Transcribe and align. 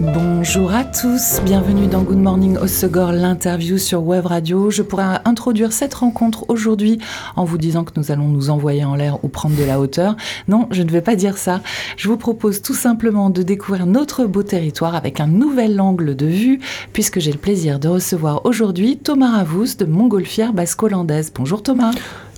Bonjour 0.00 0.72
à 0.72 0.82
tous, 0.82 1.42
bienvenue 1.44 1.86
dans 1.86 2.00
Good 2.00 2.16
Morning 2.16 2.56
Osegor, 2.56 3.12
l'interview 3.12 3.76
sur 3.76 4.02
Web 4.02 4.24
Radio. 4.24 4.70
Je 4.70 4.80
pourrais 4.80 5.20
introduire 5.26 5.74
cette 5.74 5.92
rencontre 5.92 6.46
aujourd'hui 6.48 6.98
en 7.36 7.44
vous 7.44 7.58
disant 7.58 7.84
que 7.84 7.92
nous 7.96 8.10
allons 8.10 8.28
nous 8.28 8.48
envoyer 8.48 8.82
en 8.82 8.94
l'air 8.94 9.22
ou 9.22 9.28
prendre 9.28 9.56
de 9.56 9.62
la 9.62 9.78
hauteur. 9.78 10.16
Non, 10.48 10.68
je 10.70 10.82
ne 10.82 10.90
vais 10.90 11.02
pas 11.02 11.16
dire 11.16 11.36
ça. 11.36 11.60
Je 11.98 12.08
vous 12.08 12.16
propose 12.16 12.62
tout 12.62 12.72
simplement 12.72 13.28
de 13.28 13.42
découvrir 13.42 13.84
notre 13.84 14.24
beau 14.24 14.42
territoire 14.42 14.94
avec 14.94 15.20
un 15.20 15.26
nouvel 15.26 15.78
angle 15.78 16.16
de 16.16 16.26
vue, 16.26 16.60
puisque 16.94 17.20
j'ai 17.20 17.32
le 17.32 17.38
plaisir 17.38 17.78
de 17.78 17.88
recevoir 17.88 18.46
aujourd'hui 18.46 18.96
Thomas 18.96 19.32
Ravous 19.32 19.76
de 19.78 19.84
Montgolfière 19.84 20.54
Basque-Hollandaise. 20.54 21.30
Bonjour 21.34 21.62
Thomas. 21.62 21.92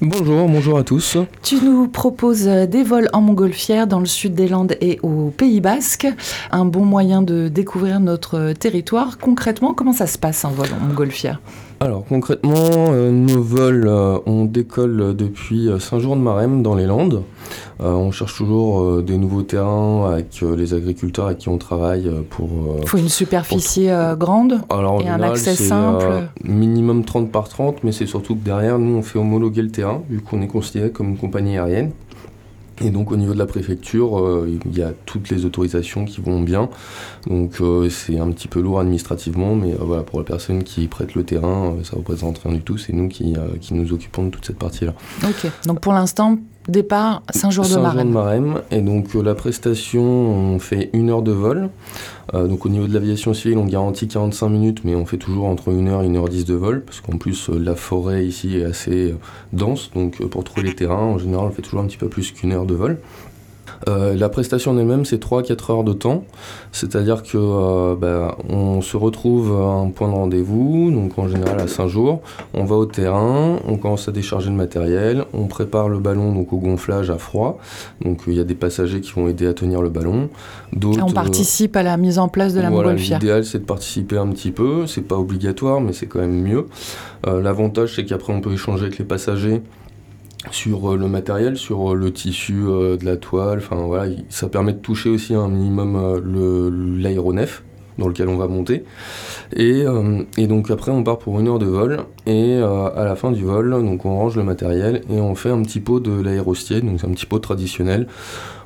Bonjour, 0.04 0.48
bonjour 0.48 0.78
à 0.78 0.82
tous. 0.82 1.16
Tu 1.44 1.62
nous 1.62 1.86
proposes 1.86 2.46
des 2.46 2.82
vols 2.82 3.08
en 3.12 3.20
montgolfière 3.20 3.86
dans 3.86 4.00
le 4.00 4.06
sud 4.06 4.34
des 4.34 4.48
Landes 4.48 4.76
et 4.80 4.98
au 5.04 5.30
Pays 5.30 5.60
Basque. 5.60 6.08
Un 6.50 6.64
bon 6.64 6.84
moyen 6.84 7.22
de 7.22 7.46
découvrir 7.46 8.00
notre 8.00 8.52
territoire. 8.52 9.18
Concrètement, 9.18 9.74
comment 9.74 9.92
ça 9.92 10.08
se 10.08 10.18
passe 10.18 10.44
un 10.44 10.50
vol 10.50 10.66
en 10.74 10.84
montgolfière? 10.84 11.40
Alors 11.82 12.04
concrètement, 12.04 12.54
euh, 12.70 13.10
nos 13.10 13.42
vols, 13.42 13.88
euh, 13.88 14.16
on 14.26 14.44
décolle 14.44 15.16
depuis 15.16 15.68
euh, 15.68 15.80
Saint-Jean-de-Marème 15.80 16.62
dans 16.62 16.76
les 16.76 16.86
Landes. 16.86 17.24
on 17.80 18.12
cherche 18.12 18.36
toujours 18.36 19.02
des 19.02 19.16
nouveaux 19.16 19.42
terrains 19.42 20.08
avec 20.12 20.40
les 20.40 20.72
agriculteurs 20.74 21.26
avec 21.26 21.38
qui 21.38 21.48
on 21.48 21.58
travaille 21.58 22.08
pour... 22.30 22.48
Il 22.80 22.86
faut 22.86 22.98
une 22.98 23.08
superficie 23.08 23.88
grande 24.16 24.60
et 25.00 25.08
un 25.08 25.20
accès 25.20 25.56
simple. 25.56 26.28
minimum 26.44 27.04
30 27.04 27.32
par 27.32 27.48
30, 27.48 27.82
mais 27.82 27.90
c'est 27.90 28.06
surtout 28.06 28.36
que 28.36 28.44
derrière, 28.44 28.78
nous, 28.78 28.96
on 28.96 29.02
fait 29.02 29.18
homologuer 29.18 29.62
le 29.62 29.70
terrain, 29.70 30.02
vu 30.08 30.20
qu'on 30.20 30.42
est 30.42 30.46
considéré 30.46 30.90
comme 30.90 31.08
une 31.08 31.18
compagnie 31.18 31.58
aérienne. 31.58 31.90
Et 32.82 32.90
donc 32.90 33.12
au 33.12 33.16
niveau 33.16 33.32
de 33.32 33.38
la 33.38 33.46
préfecture, 33.46 34.18
euh, 34.18 34.58
il 34.66 34.76
y 34.76 34.82
a 34.82 34.92
toutes 35.06 35.28
les 35.30 35.44
autorisations 35.44 36.04
qui 36.04 36.20
vont 36.20 36.40
bien. 36.40 36.68
Donc 37.26 37.60
euh, 37.60 37.88
c'est 37.88 38.18
un 38.18 38.30
petit 38.30 38.48
peu 38.48 38.60
lourd 38.60 38.80
administrativement, 38.80 39.54
mais 39.54 39.72
euh, 39.72 39.78
voilà, 39.80 40.02
pour 40.02 40.18
la 40.18 40.24
personne 40.24 40.64
qui 40.64 40.88
prête 40.88 41.14
le 41.14 41.24
terrain, 41.24 41.76
ça 41.84 41.96
représente 41.96 42.38
rien 42.38 42.52
du 42.52 42.60
tout. 42.60 42.78
C'est 42.78 42.92
nous 42.92 43.08
qui, 43.08 43.34
qui 43.60 43.74
nous 43.74 43.92
occupons 43.92 44.24
de 44.24 44.30
toute 44.30 44.44
cette 44.44 44.58
partie-là. 44.58 44.94
Ok, 45.24 45.50
donc 45.66 45.80
pour 45.80 45.92
l'instant, 45.92 46.38
Départ 46.68 47.22
Saint-Jean-de-Marème. 47.30 48.12
Saint-Jean-de-Marème. 48.12 48.62
Et 48.70 48.80
donc 48.80 49.16
euh, 49.16 49.22
la 49.22 49.34
prestation, 49.34 50.02
on 50.02 50.58
fait 50.58 50.90
une 50.92 51.10
heure 51.10 51.22
de 51.22 51.32
vol. 51.32 51.70
Euh, 52.34 52.46
donc 52.46 52.66
au 52.66 52.68
niveau 52.68 52.86
de 52.86 52.94
l'aviation 52.94 53.34
civile, 53.34 53.58
on 53.58 53.66
garantit 53.66 54.08
45 54.08 54.48
minutes, 54.48 54.84
mais 54.84 54.94
on 54.94 55.04
fait 55.04 55.16
toujours 55.16 55.46
entre 55.46 55.72
1 55.72 55.86
heure 55.88 56.02
et 56.02 56.06
1 56.06 56.14
heure 56.14 56.28
10 56.28 56.44
de 56.44 56.54
vol, 56.54 56.82
parce 56.82 57.00
qu'en 57.00 57.18
plus 57.18 57.50
euh, 57.50 57.58
la 57.58 57.74
forêt 57.74 58.24
ici 58.24 58.58
est 58.58 58.64
assez 58.64 59.14
dense. 59.52 59.90
Donc 59.94 60.24
pour 60.26 60.44
trouver 60.44 60.68
les 60.68 60.74
terrains, 60.74 60.96
en 60.96 61.18
général, 61.18 61.46
on 61.46 61.50
fait 61.50 61.62
toujours 61.62 61.80
un 61.80 61.86
petit 61.86 61.96
peu 61.98 62.08
plus 62.08 62.32
qu'une 62.32 62.52
heure 62.52 62.66
de 62.66 62.74
vol. 62.74 62.98
Euh, 63.88 64.14
la 64.16 64.28
prestation 64.28 64.72
en 64.72 64.78
elle-même, 64.78 65.04
c'est 65.04 65.22
3-4 65.22 65.72
heures 65.72 65.84
de 65.84 65.92
temps. 65.92 66.24
C'est-à-dire 66.70 67.22
que 67.22 67.36
euh, 67.36 67.96
ben, 67.96 68.34
on 68.48 68.80
se 68.80 68.96
retrouve 68.96 69.52
à 69.52 69.64
un 69.64 69.90
point 69.90 70.08
de 70.08 70.14
rendez-vous, 70.14 70.90
donc 70.90 71.18
en 71.18 71.28
général 71.28 71.60
à 71.60 71.66
5 71.66 71.88
jours. 71.88 72.22
On 72.54 72.64
va 72.64 72.76
au 72.76 72.86
terrain, 72.86 73.58
on 73.66 73.76
commence 73.76 74.08
à 74.08 74.12
décharger 74.12 74.50
le 74.50 74.56
matériel, 74.56 75.24
on 75.32 75.46
prépare 75.46 75.88
le 75.88 75.98
ballon 75.98 76.32
donc 76.32 76.52
au 76.52 76.58
gonflage 76.58 77.10
à 77.10 77.18
froid. 77.18 77.58
Donc 78.04 78.22
il 78.26 78.34
y 78.34 78.40
a 78.40 78.44
des 78.44 78.54
passagers 78.54 79.00
qui 79.00 79.12
vont 79.12 79.28
aider 79.28 79.46
à 79.46 79.54
tenir 79.54 79.82
le 79.82 79.90
ballon. 79.90 80.28
on 80.82 81.12
participe 81.12 81.76
à 81.76 81.82
la 81.82 81.96
mise 81.96 82.18
en 82.18 82.28
place 82.28 82.54
de 82.54 82.60
la 82.60 82.70
voilà, 82.70 82.94
L'idéal, 82.94 83.44
c'est 83.44 83.60
de 83.60 83.64
participer 83.64 84.16
un 84.18 84.28
petit 84.28 84.50
peu. 84.50 84.86
C'est 84.86 85.02
pas 85.02 85.16
obligatoire, 85.16 85.80
mais 85.80 85.92
c'est 85.92 86.06
quand 86.06 86.20
même 86.20 86.40
mieux. 86.42 86.66
Euh, 87.26 87.40
l'avantage, 87.40 87.94
c'est 87.96 88.04
qu'après, 88.04 88.32
on 88.32 88.40
peut 88.40 88.52
échanger 88.52 88.84
avec 88.86 88.98
les 88.98 89.04
passagers 89.04 89.62
sur 90.50 90.92
euh, 90.92 90.96
le 90.96 91.08
matériel, 91.08 91.56
sur 91.56 91.92
euh, 91.92 91.94
le 91.94 92.12
tissu 92.12 92.64
euh, 92.66 92.96
de 92.96 93.04
la 93.04 93.16
toile. 93.16 93.58
Enfin 93.58 93.76
voilà, 93.76 94.12
ça 94.28 94.48
permet 94.48 94.72
de 94.72 94.78
toucher 94.78 95.10
aussi 95.10 95.34
un 95.34 95.48
minimum 95.48 97.00
l'aéronef 97.00 97.62
dans 97.98 98.08
lequel 98.08 98.28
on 98.28 98.36
va 98.36 98.48
monter. 98.48 98.84
Et, 99.54 99.84
donc 100.46 100.70
après 100.70 100.90
on 100.90 101.04
part 101.04 101.18
pour 101.18 101.38
une 101.38 101.46
heure 101.46 101.58
de 101.58 101.66
vol 101.66 102.00
et 102.26 102.56
à 102.56 103.04
la 103.04 103.14
fin 103.16 103.30
du 103.30 103.44
vol 103.44 103.70
donc 103.70 104.06
on 104.06 104.16
range 104.16 104.36
le 104.36 104.42
matériel 104.42 105.02
et 105.10 105.20
on 105.20 105.34
fait 105.34 105.50
un 105.50 105.60
petit 105.62 105.80
pot 105.80 106.00
de 106.00 106.10
l'aérostier, 106.10 106.80
donc 106.80 107.00
c'est 107.00 107.06
un 107.06 107.10
petit 107.10 107.26
pot 107.26 107.38
traditionnel. 107.38 108.06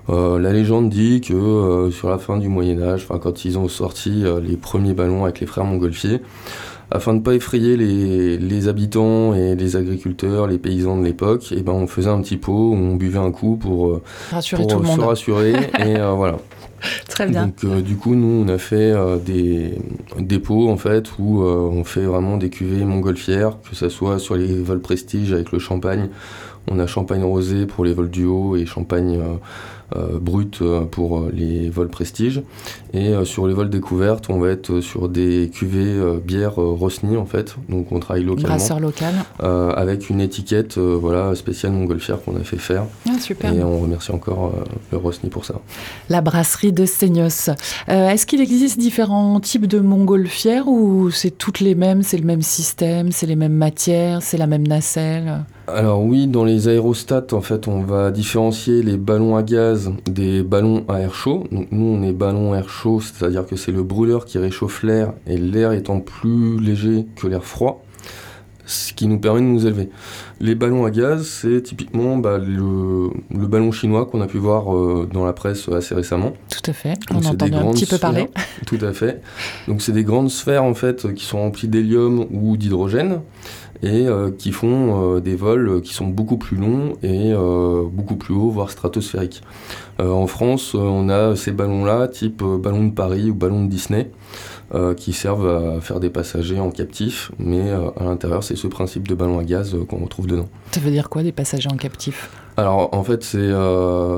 la 0.09 0.53
légende 0.53 0.91
dit 0.91 1.21
que 1.21 1.91
sur 1.91 2.09
la 2.09 2.19
fin 2.19 2.39
du 2.39 2.49
Moyen 2.49 2.81
Âge, 2.81 3.07
quand 3.21 3.45
ils 3.45 3.59
ont 3.59 3.69
sorti 3.69 4.25
les 4.43 4.57
premiers 4.57 4.95
ballons 4.95 5.25
avec 5.25 5.41
les 5.41 5.47
frères 5.47 5.65
Montgolfier, 5.65 6.21
afin 6.91 7.13
de 7.13 7.19
ne 7.19 7.23
pas 7.23 7.35
effrayer 7.35 7.77
les, 7.77 8.69
habitants 8.69 9.35
et 9.35 9.55
les 9.55 9.77
agriculteurs, 9.77 10.47
les 10.47 10.59
paysans 10.59 10.99
de 10.99 11.05
l'époque, 11.05 11.51
et 11.53 11.57
eh 11.59 11.63
ben 11.63 11.73
on 11.73 11.87
faisait 11.87 12.11
un 12.11 12.21
petit 12.21 12.37
pot, 12.37 12.73
on 12.73 12.95
buvait 12.95 13.19
un 13.19 13.31
coup 13.31 13.57
pour, 13.57 13.89
euh, 13.89 14.03
rassurer 14.31 14.67
tout 14.67 14.79
le 14.79 14.85
monde. 14.85 15.01
se 15.01 15.05
rassurer 15.05 15.53
et 15.79 15.97
euh, 15.97 16.13
voilà. 16.13 16.39
Très 17.09 17.27
bien. 17.27 17.47
Donc 17.47 17.65
euh, 17.65 17.81
du 17.81 17.97
coup 17.97 18.15
nous 18.15 18.45
on 18.45 18.49
a 18.49 18.59
fait 18.59 18.95
des, 19.25 19.79
des 20.19 20.39
pots 20.39 20.69
en 20.69 20.77
fait 20.77 21.19
où 21.19 21.43
on 21.43 21.85
fait 21.85 22.05
vraiment 22.05 22.37
des 22.37 22.51
cuvées 22.51 22.85
montgolfières, 22.85 23.57
que 23.69 23.75
ce 23.75 23.89
soit 23.89 24.19
sur 24.19 24.37
les 24.37 24.61
vols 24.61 24.81
prestige 24.81 25.33
avec 25.33 25.53
le 25.53 25.59
champagne, 25.59 26.09
on 26.71 26.79
a 26.79 26.87
champagne 26.87 27.25
rosé 27.25 27.67
pour 27.67 27.85
les 27.85 27.95
vols 27.95 28.11
du 28.11 28.25
haut 28.25 28.57
et 28.57 28.67
champagne 28.67 29.21
brut 29.95 30.61
euh, 30.63 30.85
pour 30.85 31.19
euh, 31.19 31.31
les 31.33 31.69
vols 31.69 31.89
prestige. 31.89 32.43
Et 32.93 33.13
sur 33.25 33.47
les 33.47 33.53
vols 33.53 33.69
découvertes, 33.69 34.31
on 34.31 34.39
va 34.39 34.49
être 34.49 34.81
sur 34.81 35.09
des 35.09 35.51
cuvées 35.53 36.01
bières 36.25 36.55
Rosny 36.55 37.19
en 37.19 37.27
fait. 37.27 37.57
Donc 37.69 37.93
on 37.93 38.01
travaille 38.01 38.25
localement. 38.25 38.49
Brasseur 38.49 38.81
local. 38.81 39.15
avec 39.39 40.09
une 40.09 40.23
étiquette 40.23 40.79
voilà, 40.79 41.35
spéciale 41.35 41.73
montgolfière 41.73 42.23
qu'on 42.23 42.37
a 42.37 42.41
fait 42.41 42.57
faire. 42.57 42.85
Ah, 43.07 43.19
super. 43.19 43.53
Et 43.53 43.63
on 43.63 43.81
remercie 43.81 44.13
encore 44.13 44.55
le 44.93 44.97
Rosny 44.97 45.29
pour 45.29 45.45
ça. 45.45 45.57
La 46.09 46.23
brasserie 46.23 46.73
de 46.73 46.87
Seignos. 46.87 47.51
Est-ce 47.87 48.25
qu'il 48.25 48.41
existe 48.41 48.79
différents 48.79 49.41
types 49.41 49.67
de 49.67 49.81
montgolfières 49.81 50.67
ou 50.69 51.11
c'est 51.11 51.37
toutes 51.37 51.61
les 51.61 51.75
mêmes, 51.75 52.03
c'est 52.03 52.19
le 52.19 52.25
même 52.25 52.43
système, 52.43 53.13
c'est 53.13 53.27
les 53.27 53.37
mêmes 53.37 53.57
matières, 53.57 54.23
c'est 54.23 54.39
la 54.39 54.47
même 54.47 54.67
nacelle? 54.67 55.45
Alors 55.69 56.03
oui, 56.03 56.29
dans 56.29 56.45
les 56.45 56.69
aérostats, 56.69 57.27
en 57.33 57.41
fait, 57.41 57.67
on 57.67 57.81
va 57.81 58.13
différencier 58.13 58.83
les 58.83 58.97
ballons 58.97 59.37
à 59.37 59.43
gaz 59.43 59.91
des 60.07 60.43
ballons 60.43 60.85
à 60.89 61.01
air 61.01 61.15
chaud. 61.15 61.45
Donc 61.51 61.69
nous, 61.73 61.87
on 61.87 62.03
est 62.03 62.13
ballon 62.13 62.53
à 62.53 62.59
air 62.59 62.69
chaud, 62.69 63.01
c'est-à-dire 63.01 63.47
que 63.47 63.57
c'est 63.57 63.73
le 63.73 63.83
brûleur 63.83 64.27
qui 64.27 64.39
réchauffe 64.39 64.85
l'air 64.85 65.13
et 65.27 65.37
l'air 65.37 65.73
étant 65.73 66.01
plus 66.01 66.61
léger 66.61 67.07
que 67.17 67.27
l'air 67.27 67.45
froid, 67.45 67.85
ce 68.65 68.93
qui 68.93 69.09
nous 69.09 69.19
permet 69.19 69.41
de 69.41 69.47
nous 69.47 69.67
élever. 69.67 69.91
Les 70.41 70.55
ballons 70.55 70.85
à 70.85 70.91
gaz, 70.91 71.27
c'est 71.27 71.63
typiquement 71.63 72.17
bah, 72.17 72.39
le, 72.39 73.11
ballon 73.31 73.73
chinois 73.73 74.07
qu'on 74.07 74.21
a 74.21 74.29
pu 74.29 74.39
voir 74.39 74.73
euh, 74.73 75.09
dans 75.13 75.25
la 75.25 75.33
presse 75.33 75.69
assez 75.69 75.97
récemment. 75.97 76.35
Tout 76.49 76.71
à 76.71 76.75
fait, 76.75 76.95
on 77.11 77.25
entend 77.25 77.47
un 77.47 77.73
petit 77.73 77.87
peu 77.87 77.99
parler. 77.99 78.29
Tout 78.67 78.79
à 78.83 78.93
fait. 78.93 79.21
Donc 79.67 79.83
c'est 79.83 79.93
des 79.93 80.05
grandes 80.05 80.31
sphères 80.31 80.63
en 80.63 80.75
fait 80.75 81.13
qui 81.15 81.25
sont 81.25 81.39
remplies 81.39 81.69
d'hélium 81.69 82.27
ou 82.31 82.57
d'hydrogène 82.57 83.21
et 83.83 84.07
euh, 84.07 84.31
qui 84.31 84.53
font 84.53 85.17
euh, 85.17 85.21
des 85.21 85.35
vols 85.35 85.81
qui 85.83 85.95
sont 85.95 86.07
beaucoup 86.07 86.37
plus 86.37 86.57
longs 86.57 86.95
et 87.03 87.33
euh, 87.33 87.85
beaucoup 87.91 88.17
plus 88.17 88.35
hauts, 88.35 88.51
voire 88.51 88.71
stratosphériques. 88.71 89.43
en 89.99 90.27
France, 90.27 90.75
on 90.75 91.09
a 91.09 91.37
ces 91.37 91.53
ballons-là, 91.53 92.09
type 92.09 92.43
ballon 92.43 92.85
de 92.85 92.93
Paris 92.93 93.31
ou 93.31 93.35
ballon 93.35 93.65
de 93.65 93.71
Disney, 93.71 94.11
qui 94.97 95.13
servent 95.13 95.49
à 95.49 95.81
faire 95.81 96.01
des 96.01 96.11
passagers 96.11 96.61
en 96.61 96.71
captif, 96.71 97.31
mais 97.39 97.71
à 97.71 98.05
l'intérieur, 98.05 98.43
c'est 98.45 98.57
ce 98.57 98.67
principe 98.67 99.09
de 99.09 99.15
ballon 99.15 99.39
à 99.39 99.45
gaz 99.45 99.75
qu'on 99.89 100.05
retrouve 100.05 100.27
dedans. 100.27 100.49
Ça 100.73 100.81
veut 100.81 100.91
dire 100.91 101.09
quoi, 101.09 101.23
des 101.23 101.33
passagers 101.33 101.71
en 101.71 101.77
captif? 101.77 102.31
Alors 102.59 102.89
en 102.95 103.05
fait 103.05 103.23
c'est 103.23 103.53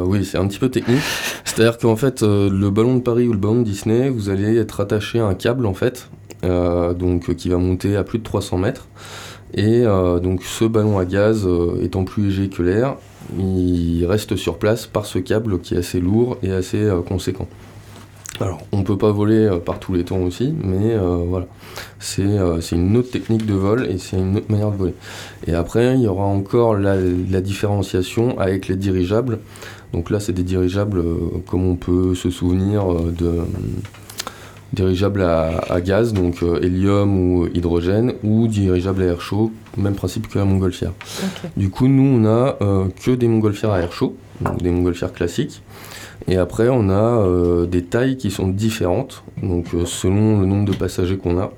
oui 0.05 0.25
c'est 0.25 0.39
un 0.39 0.47
petit 0.47 0.61
peu 0.61 0.69
technique. 0.69 1.03
C'est-à-dire 1.45 1.79
qu'en 1.79 1.97
fait 1.97 2.23
le 2.23 2.71
ballon 2.71 2.97
de 2.97 3.01
Paris 3.01 3.29
ou 3.29 3.33
le 3.33 3.39
ballon 3.39 3.61
de 3.61 3.65
Disney, 3.65 4.09
vous 4.09 4.31
allez 4.31 4.57
être 4.57 4.81
attaché 4.81 5.21
à 5.21 5.27
un 5.27 5.35
câble 5.35 5.67
en 5.67 5.75
fait, 5.75 6.09
donc 6.43 7.35
qui 7.37 7.49
va 7.49 7.59
monter 7.59 7.97
à 7.97 8.03
plus 8.03 8.19
de 8.19 8.25
300 8.25 8.59
mètres. 8.59 8.89
Et 9.55 9.83
euh, 9.85 10.19
donc 10.19 10.43
ce 10.43 10.65
ballon 10.65 10.99
à 10.99 11.05
gaz 11.05 11.47
euh, 11.47 11.83
étant 11.83 12.05
plus 12.05 12.25
léger 12.25 12.49
que 12.49 12.63
l'air, 12.63 12.97
il 13.39 14.05
reste 14.07 14.37
sur 14.37 14.59
place 14.59 14.87
par 14.87 15.07
ce 15.07 15.19
câble 15.19 15.61
qui 15.61 15.75
est 15.75 15.79
assez 15.79 16.01
lourd 16.01 16.37
et 16.43 16.53
assez 16.53 16.83
euh, 16.83 17.01
conséquent. 17.01 17.49
Alors 18.41 18.61
on 18.71 18.79
ne 18.79 18.85
peut 18.85 18.99
pas 18.99 19.11
voler 19.11 19.51
par 19.65 19.81
tous 19.81 19.95
les 19.95 20.05
temps 20.05 20.21
aussi, 20.21 20.55
mais 20.63 20.97
voilà, 20.97 21.47
c'est 21.99 22.23
une 22.71 22.97
autre 22.97 23.11
technique 23.11 23.45
de 23.47 23.55
vol 23.55 23.89
et 23.91 23.99
c'est 23.99 24.17
une 24.17 24.37
autre 24.37 24.49
manière 24.49 24.71
de 24.71 24.77
voler. 24.77 24.95
Et 25.49 25.55
après 25.55 25.97
il 25.97 26.03
y 26.03 26.07
aura 26.07 26.27
encore 26.27 26.77
la, 26.77 26.95
la 26.95 27.41
différenciation 27.41 28.39
avec 28.39 28.69
les 28.69 28.77
dirigeables. 28.77 29.41
Donc 29.93 30.09
là 30.09 30.21
c'est 30.21 30.33
des 30.33 30.45
dirigeables 30.45 31.03
comme 31.49 31.67
on 31.67 31.75
peut 31.75 32.15
se 32.15 32.31
souvenir 32.31 32.85
de 32.95 33.41
dirigeable 34.73 35.23
à, 35.23 35.81
gaz, 35.81 36.13
donc 36.13 36.43
euh, 36.43 36.61
hélium 36.63 37.19
ou 37.19 37.47
hydrogène, 37.55 38.15
ou 38.23 38.49
dirigeable 38.49 39.03
à 39.03 39.07
air 39.07 39.21
chaud, 39.21 39.53
même 39.77 39.95
principe 39.95 40.29
que 40.29 40.39
la 40.39 40.45
montgolfière. 40.45 40.93
Du 41.57 41.71
coup, 41.71 41.89
nous, 41.89 42.21
on 42.21 42.25
a 42.27 42.57
euh, 42.61 42.85
que 43.03 43.13
des 43.13 43.29
montgolfières 43.29 43.73
à 43.73 43.81
air 43.81 43.93
chaud, 43.93 44.17
donc 44.41 44.63
des 44.63 44.71
montgolfières 44.71 45.13
classiques. 45.13 45.63
Et 46.27 46.37
après, 46.37 46.69
on 46.69 46.91
a 46.91 47.25
des 47.67 47.85
tailles 47.85 48.19
qui 48.19 48.31
sont 48.31 48.49
différentes, 48.49 49.23
donc 49.43 49.69
selon 49.87 50.41
le 50.41 50.47
nombre 50.47 50.71
de 50.71 50.77
passagers 50.77 51.17
qu'on 51.17 51.39
a 51.39 51.53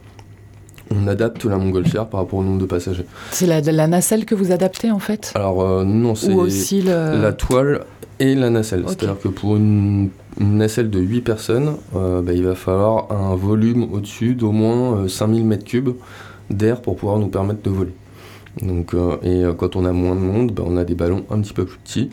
on 0.93 1.07
adapte 1.07 1.45
la 1.45 1.57
montgolfière 1.57 2.09
par 2.09 2.21
rapport 2.21 2.41
au 2.41 2.43
nombre 2.43 2.61
de 2.61 2.67
passagers. 2.67 3.07
C'est 3.31 3.47
la, 3.47 3.61
la, 3.61 3.87
nacelle 3.87 4.25
que 4.25 4.35
vous 4.35 4.51
adaptez 4.51 4.91
en 4.91 4.99
fait? 4.99 5.33
Alors 5.35 5.85
non, 5.85 6.15
c'est 6.15 6.35
la 6.83 7.33
toile 7.33 7.81
et 8.21 8.35
la 8.35 8.51
nacelle. 8.51 8.85
C'est-à-dire 8.87 9.19
que 9.19 9.29
pour 9.29 9.57
une, 9.57 10.11
nacelle 10.39 10.91
de 10.91 11.01
8 11.01 11.21
personnes, 11.23 11.77
bah, 11.93 12.33
il 12.33 12.45
va 12.45 12.55
falloir 12.55 13.11
un 13.11 13.35
volume 13.35 13.93
au-dessus 13.93 14.35
d'au 14.35 14.53
moins 14.53 15.09
5000 15.09 15.47
m3 15.47 15.95
d'air 16.51 16.83
pour 16.83 16.97
pouvoir 16.97 17.19
nous 17.19 17.29
permettre 17.29 17.63
de 17.63 17.71
voler. 17.71 17.93
Donc, 18.63 18.95
euh, 18.95 19.17
et 19.23 19.45
euh, 19.45 19.53
quand 19.53 19.77
on 19.77 19.85
a 19.85 19.93
moins 19.93 20.15
de 20.15 20.21
monde, 20.21 20.53
ben, 20.53 20.65
on 20.67 20.77
a 20.77 20.85
des 20.85 20.95
ballons 20.95 21.25
un 21.31 21.41
petit 21.41 21.53
peu 21.53 21.65
plus 21.65 21.79
petits, 21.79 22.11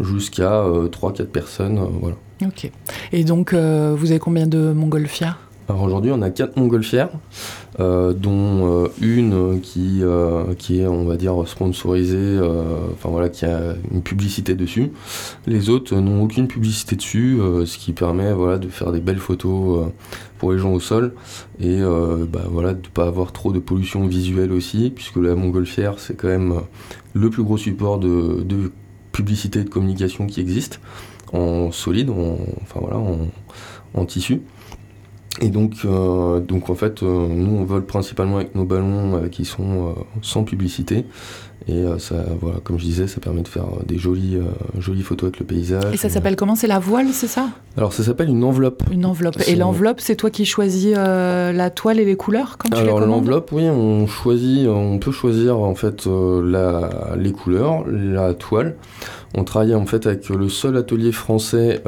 jusqu'à 0.00 0.64
3-4 0.64 1.22
euh, 1.22 1.24
personnes. 1.24 1.80
voilà. 2.00 2.16
Ok. 2.44 2.70
Et 3.12 3.24
donc, 3.24 3.54
vous 3.54 4.10
avez 4.10 4.18
combien 4.18 4.46
de 4.46 4.72
montgolfières 4.72 5.38
aujourd'hui, 5.80 6.10
on 6.12 6.22
a 6.22 6.30
4 6.30 6.56
montgolfières, 6.56 7.10
dont 7.78 8.88
une 9.00 9.60
qui, 9.60 10.02
qui 10.58 10.80
est, 10.80 10.86
on 10.86 11.04
va 11.04 11.16
dire, 11.16 11.34
sponsorisée, 11.46 12.38
enfin 12.92 13.08
voilà, 13.08 13.28
qui 13.28 13.44
a 13.44 13.74
une 13.90 14.02
publicité 14.02 14.54
dessus. 14.54 14.92
Les 15.46 15.70
autres 15.70 15.96
n'ont 15.96 16.22
aucune 16.22 16.48
publicité 16.48 16.96
dessus, 16.96 17.38
ce 17.64 17.78
qui 17.78 17.92
permet 17.92 18.32
voilà, 18.32 18.58
de 18.58 18.68
faire 18.68 18.92
des 18.92 19.00
belles 19.00 19.18
photos 19.18 19.86
pour 20.42 20.52
les 20.52 20.58
gens 20.58 20.72
au 20.72 20.80
sol 20.80 21.14
et 21.60 21.80
euh, 21.80 22.26
bah, 22.28 22.42
voilà, 22.50 22.74
de 22.74 22.78
ne 22.78 22.92
pas 22.92 23.06
avoir 23.06 23.30
trop 23.30 23.52
de 23.52 23.60
pollution 23.60 24.04
visuelle 24.08 24.50
aussi, 24.50 24.90
puisque 24.90 25.18
la 25.18 25.36
montgolfière, 25.36 26.00
c'est 26.00 26.16
quand 26.16 26.26
même 26.26 26.62
le 27.14 27.30
plus 27.30 27.44
gros 27.44 27.56
support 27.56 28.00
de, 28.00 28.72
publicité 29.12 29.60
et 29.60 29.64
de 29.64 29.68
communication 29.68 30.26
qui 30.26 30.40
existe, 30.40 30.80
en 31.32 31.70
solide, 31.70 32.10
en, 32.10 32.38
enfin 32.60 32.80
voilà, 32.80 32.96
en, 33.94 34.04
tissu. 34.04 34.40
Et 35.40 35.48
donc, 35.48 35.72
euh, 35.84 36.40
donc 36.40 36.68
en 36.68 36.74
fait, 36.74 37.02
euh, 37.02 37.26
nous 37.28 37.56
on 37.56 37.64
vole 37.64 37.86
principalement 37.86 38.36
avec 38.36 38.54
nos 38.54 38.64
ballons 38.64 39.28
qui 39.30 39.44
sont 39.44 39.94
sans 40.20 40.44
publicité 40.44 41.06
et 41.68 41.74
euh, 41.74 41.98
ça, 41.98 42.16
voilà, 42.40 42.58
comme 42.62 42.78
je 42.78 42.84
disais, 42.84 43.06
ça 43.06 43.20
permet 43.20 43.42
de 43.42 43.48
faire 43.48 43.64
euh, 43.64 43.82
des 43.86 43.98
jolies, 43.98 44.36
euh, 44.36 44.80
jolies 44.80 45.02
photos 45.02 45.28
avec 45.28 45.38
le 45.38 45.46
paysage. 45.46 45.94
Et 45.94 45.96
ça 45.96 46.08
s'appelle 46.08 46.36
comment? 46.36 46.56
C'est 46.56 46.66
la 46.66 46.78
voile, 46.78 47.08
c'est 47.12 47.26
ça? 47.26 47.48
Alors 47.76 47.92
ça 47.92 48.02
s'appelle 48.02 48.28
une 48.28 48.42
enveloppe. 48.42 48.82
Une 48.90 49.06
enveloppe. 49.06 49.36
Et 49.46 49.54
l'enveloppe, 49.54 50.00
c'est 50.00 50.16
toi 50.16 50.30
qui 50.30 50.44
choisis 50.44 50.94
la 50.94 51.70
toile 51.70 52.00
et 52.00 52.04
les 52.04 52.16
couleurs 52.16 52.58
quand 52.58 52.68
tu 52.68 52.76
Alors 52.76 53.00
l'enveloppe, 53.00 53.50
oui, 53.52 53.64
on 53.64 54.06
choisit, 54.06 54.68
on 54.68 54.98
peut 54.98 55.12
choisir 55.12 55.58
en 55.58 55.74
fait 55.74 56.06
la, 56.06 57.14
les 57.16 57.32
couleurs, 57.32 57.84
la 57.86 58.34
toile. 58.34 58.74
On 59.34 59.44
travaille 59.44 59.74
en 59.74 59.86
fait 59.86 60.06
avec 60.06 60.28
le 60.28 60.48
seul 60.48 60.76
atelier 60.76 61.10
français 61.10 61.82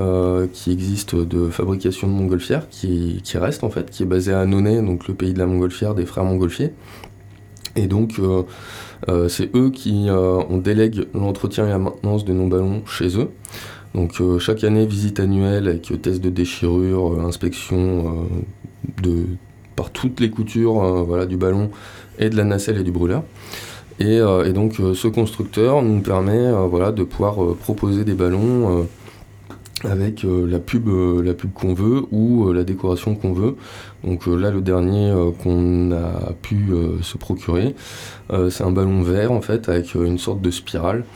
qui 0.53 0.73
existe 0.73 1.15
de 1.15 1.51
fabrication 1.51 2.09
de 2.09 2.13
montgolfière, 2.13 2.69
qui, 2.71 3.21
reste 3.35 3.65
en 3.65 3.71
fait, 3.71 3.91
qui 3.91 4.03
est 4.03 4.07
basé 4.07 4.33
à 4.33 4.41
Annonay, 4.41 4.81
donc 4.81 5.09
le 5.09 5.15
pays 5.15 5.35
de 5.35 5.39
la 5.39 5.47
montgolfière 5.47 5.95
des 5.95 6.07
frères 6.07 6.25
Montgolfier. 6.25 6.73
Et 7.77 7.87
donc 7.87 8.21
euh, 9.09 9.29
c'est 9.29 9.55
eux 9.55 9.71
qui 9.71 10.09
euh, 10.09 10.41
on 10.49 10.59
délègue 10.59 11.07
l'entretien 11.15 11.67
et 11.67 11.71
la 11.71 11.79
maintenance 11.79 12.25
de 12.25 12.33
nos 12.33 12.47
ballons 12.47 12.83
chez 12.87 13.19
eux. 13.19 13.31
Donc 13.95 14.21
euh, 14.21 14.39
chaque 14.39 14.65
année, 14.65 14.87
visite 14.87 15.21
annuelle 15.21 15.69
avec 15.69 15.93
test 16.03 16.23
de 16.23 16.31
déchirure, 16.31 17.21
inspection 17.25 18.27
de, 19.03 19.25
par 19.77 19.91
toutes 19.91 20.21
les 20.21 20.31
coutures 20.31 21.05
voilà, 21.05 21.27
du 21.27 21.37
ballon 21.37 21.71
et 22.19 22.31
de 22.31 22.37
la 22.37 22.45
nacelle 22.45 22.79
et 22.79 22.83
du 22.85 22.93
brûleur. 22.93 23.23
Et, 24.01 24.19
donc 24.53 24.75
ce 24.95 25.09
constructeur 25.09 25.83
nous 25.83 26.01
permet 26.01 26.51
voilà, 26.69 26.93
de 26.93 27.05
pouvoir 27.05 27.55
proposer 27.57 28.05
des 28.05 28.15
ballons 28.15 28.87
avec 29.85 30.25
euh, 30.25 30.47
la 30.49 30.59
pub, 30.59 30.89
euh, 30.89 31.33
pub 31.35 31.53
qu'on 31.53 31.75
veut 31.75 32.05
ou 32.11 32.49
euh, 32.49 32.55
la 32.55 32.65
décoration 32.65 33.15
qu'on 33.15 33.33
veut. 33.33 33.57
Donc 34.03 34.27
là, 34.27 34.51
le 34.51 34.61
dernier 34.61 35.15
qu'on 35.43 35.91
a 35.93 36.33
pu 36.43 36.69
se 37.01 37.17
procurer, 37.17 37.75
c'est 38.51 38.63
un 38.63 38.71
ballon 38.71 39.01
vert 39.01 39.33
en 39.33 39.41
fait 39.41 39.67
avec 39.71 39.95
une 39.95 40.19
sorte 40.19 40.43
de 40.43 40.51
spirale 40.51 41.07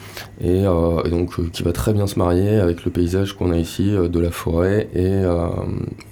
et, 0.40 0.62
donc 0.62 1.50
qui 1.50 1.62
va 1.62 1.72
très 1.72 1.92
bien 1.92 2.06
se 2.06 2.18
marier 2.18 2.56
avec 2.56 2.86
le 2.86 2.90
paysage 2.90 3.34
qu'on 3.34 3.52
a 3.52 3.58
ici 3.58 3.90
de 3.90 4.18
la 4.18 4.30
forêt 4.30 4.88
et, 4.94 5.22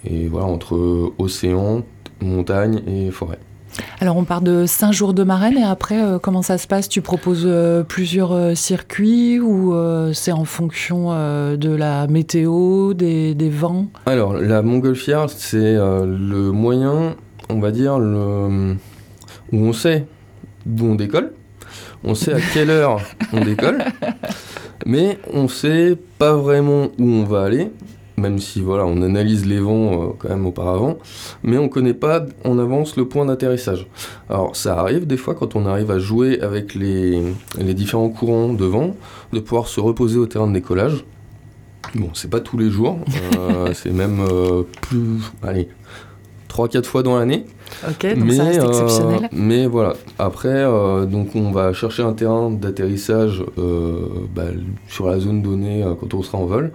et 0.05 0.29
voilà 0.29 0.45
entre 0.45 1.15
océan, 1.17 1.83
montagne 2.21 2.83
et 2.87 3.11
forêt. 3.11 3.39
Alors 4.00 4.17
on 4.17 4.25
part 4.25 4.40
de 4.40 4.67
5 4.67 4.93
jours 4.93 5.14
de 5.14 5.23
marraine 5.23 5.56
et 5.56 5.64
après 5.64 6.02
euh, 6.02 6.19
comment 6.19 6.43
ça 6.43 6.58
se 6.58 6.67
passe? 6.67 6.88
Tu 6.88 7.00
proposes 7.00 7.44
euh, 7.46 7.82
plusieurs 7.82 8.32
euh, 8.32 8.55
circuits 8.55 9.40
ou 9.40 9.75
c'est 10.12 10.32
en 10.32 10.44
fonction 10.44 11.11
de 11.11 11.75
la 11.75 12.06
météo, 12.06 12.94
des, 12.94 13.50
vents? 13.50 13.87
Alors 14.06 14.34
la 14.34 14.62
montgolfière 14.62 15.31
c'est 15.31 15.76
le 15.76 16.50
moyen, 16.50 17.14
on 17.49 17.61
va 17.61 17.70
dire, 17.70 17.99
le, 17.99 18.76
où 19.52 19.56
on 19.56 19.73
sait 19.73 20.06
d'où 20.64 20.87
on 20.87 20.94
décolle, 20.94 21.32
on 22.05 22.14
sait 22.14 22.34
à 22.34 22.40
quelle 22.52 22.70
heure 22.70 23.00
on 23.32 23.40
décolle, 23.40 23.84
mais 24.87 25.19
on 25.32 25.49
sait 25.49 25.96
pas 26.19 26.34
vraiment 26.34 26.88
où 26.99 27.08
on 27.08 27.25
va 27.25 27.44
aller 27.44 27.70
même 28.17 28.39
si 28.39 28.61
voilà, 28.61 28.87
on 28.87 29.03
analyse 29.03 29.47
les 29.47 29.61
vents 29.61 30.03
euh, 30.03 30.07
quand 30.19 30.29
même 30.29 30.47
auparavant, 30.47 30.99
mais 31.43 31.59
on 31.59 31.65
ne 31.65 31.69
connaît 31.69 31.95
pas 31.95 32.25
en 32.45 32.59
avance 32.59 32.97
le 32.97 33.07
point 33.07 33.27
d'atterrissage. 33.27 33.87
Alors 34.31 34.57
ça 34.57 34.79
arrive 34.79 35.07
des 35.07 35.17
fois 35.17 35.35
quand 35.35 35.57
on 35.57 35.67
arrive 35.67 35.91
à 35.91 35.99
jouer 35.99 36.41
avec 36.41 36.75
les, 36.75 37.23
différents 37.59 38.09
courants 38.09 38.53
de 38.53 38.65
vent, 38.65 38.97
de 39.33 39.41
pouvoir 39.41 39.69
se 39.69 39.81
reposer 39.81 40.19
au 40.19 40.27
terrain 40.27 40.47
de 40.47 40.55
décollage. 40.55 41.05
Bon, 41.95 42.11
c'est 42.15 42.31
pas 42.31 42.41
tous 42.41 42.59
les 42.59 42.71
jours, 42.71 42.99
euh, 43.39 43.73
c'est 43.75 43.93
même 43.93 44.21
euh, 44.21 44.62
plus, 44.83 45.21
allez, 45.43 45.69
3-4 46.56 46.85
fois 46.85 47.03
dans 47.03 47.19
l'année. 47.19 47.44
Ok, 47.87 48.06
donc 48.14 48.25
mais, 48.25 48.37
ça 48.37 48.44
reste 48.44 48.62
exceptionnel. 48.62 49.29
mais 49.32 49.67
voilà, 49.67 49.94
après, 50.19 50.64
donc 51.06 51.35
on 51.35 51.50
va 51.50 51.73
chercher 51.73 52.03
un 52.03 52.12
terrain 52.12 52.50
d'atterrissage 52.50 53.44
bah, 54.35 54.44
sur 54.88 55.08
la 55.08 55.19
zone 55.19 55.43
donnée 55.43 55.85
quand 56.00 56.14
on 56.14 56.23
sera 56.23 56.38
en 56.38 56.47
vol. 56.47 56.73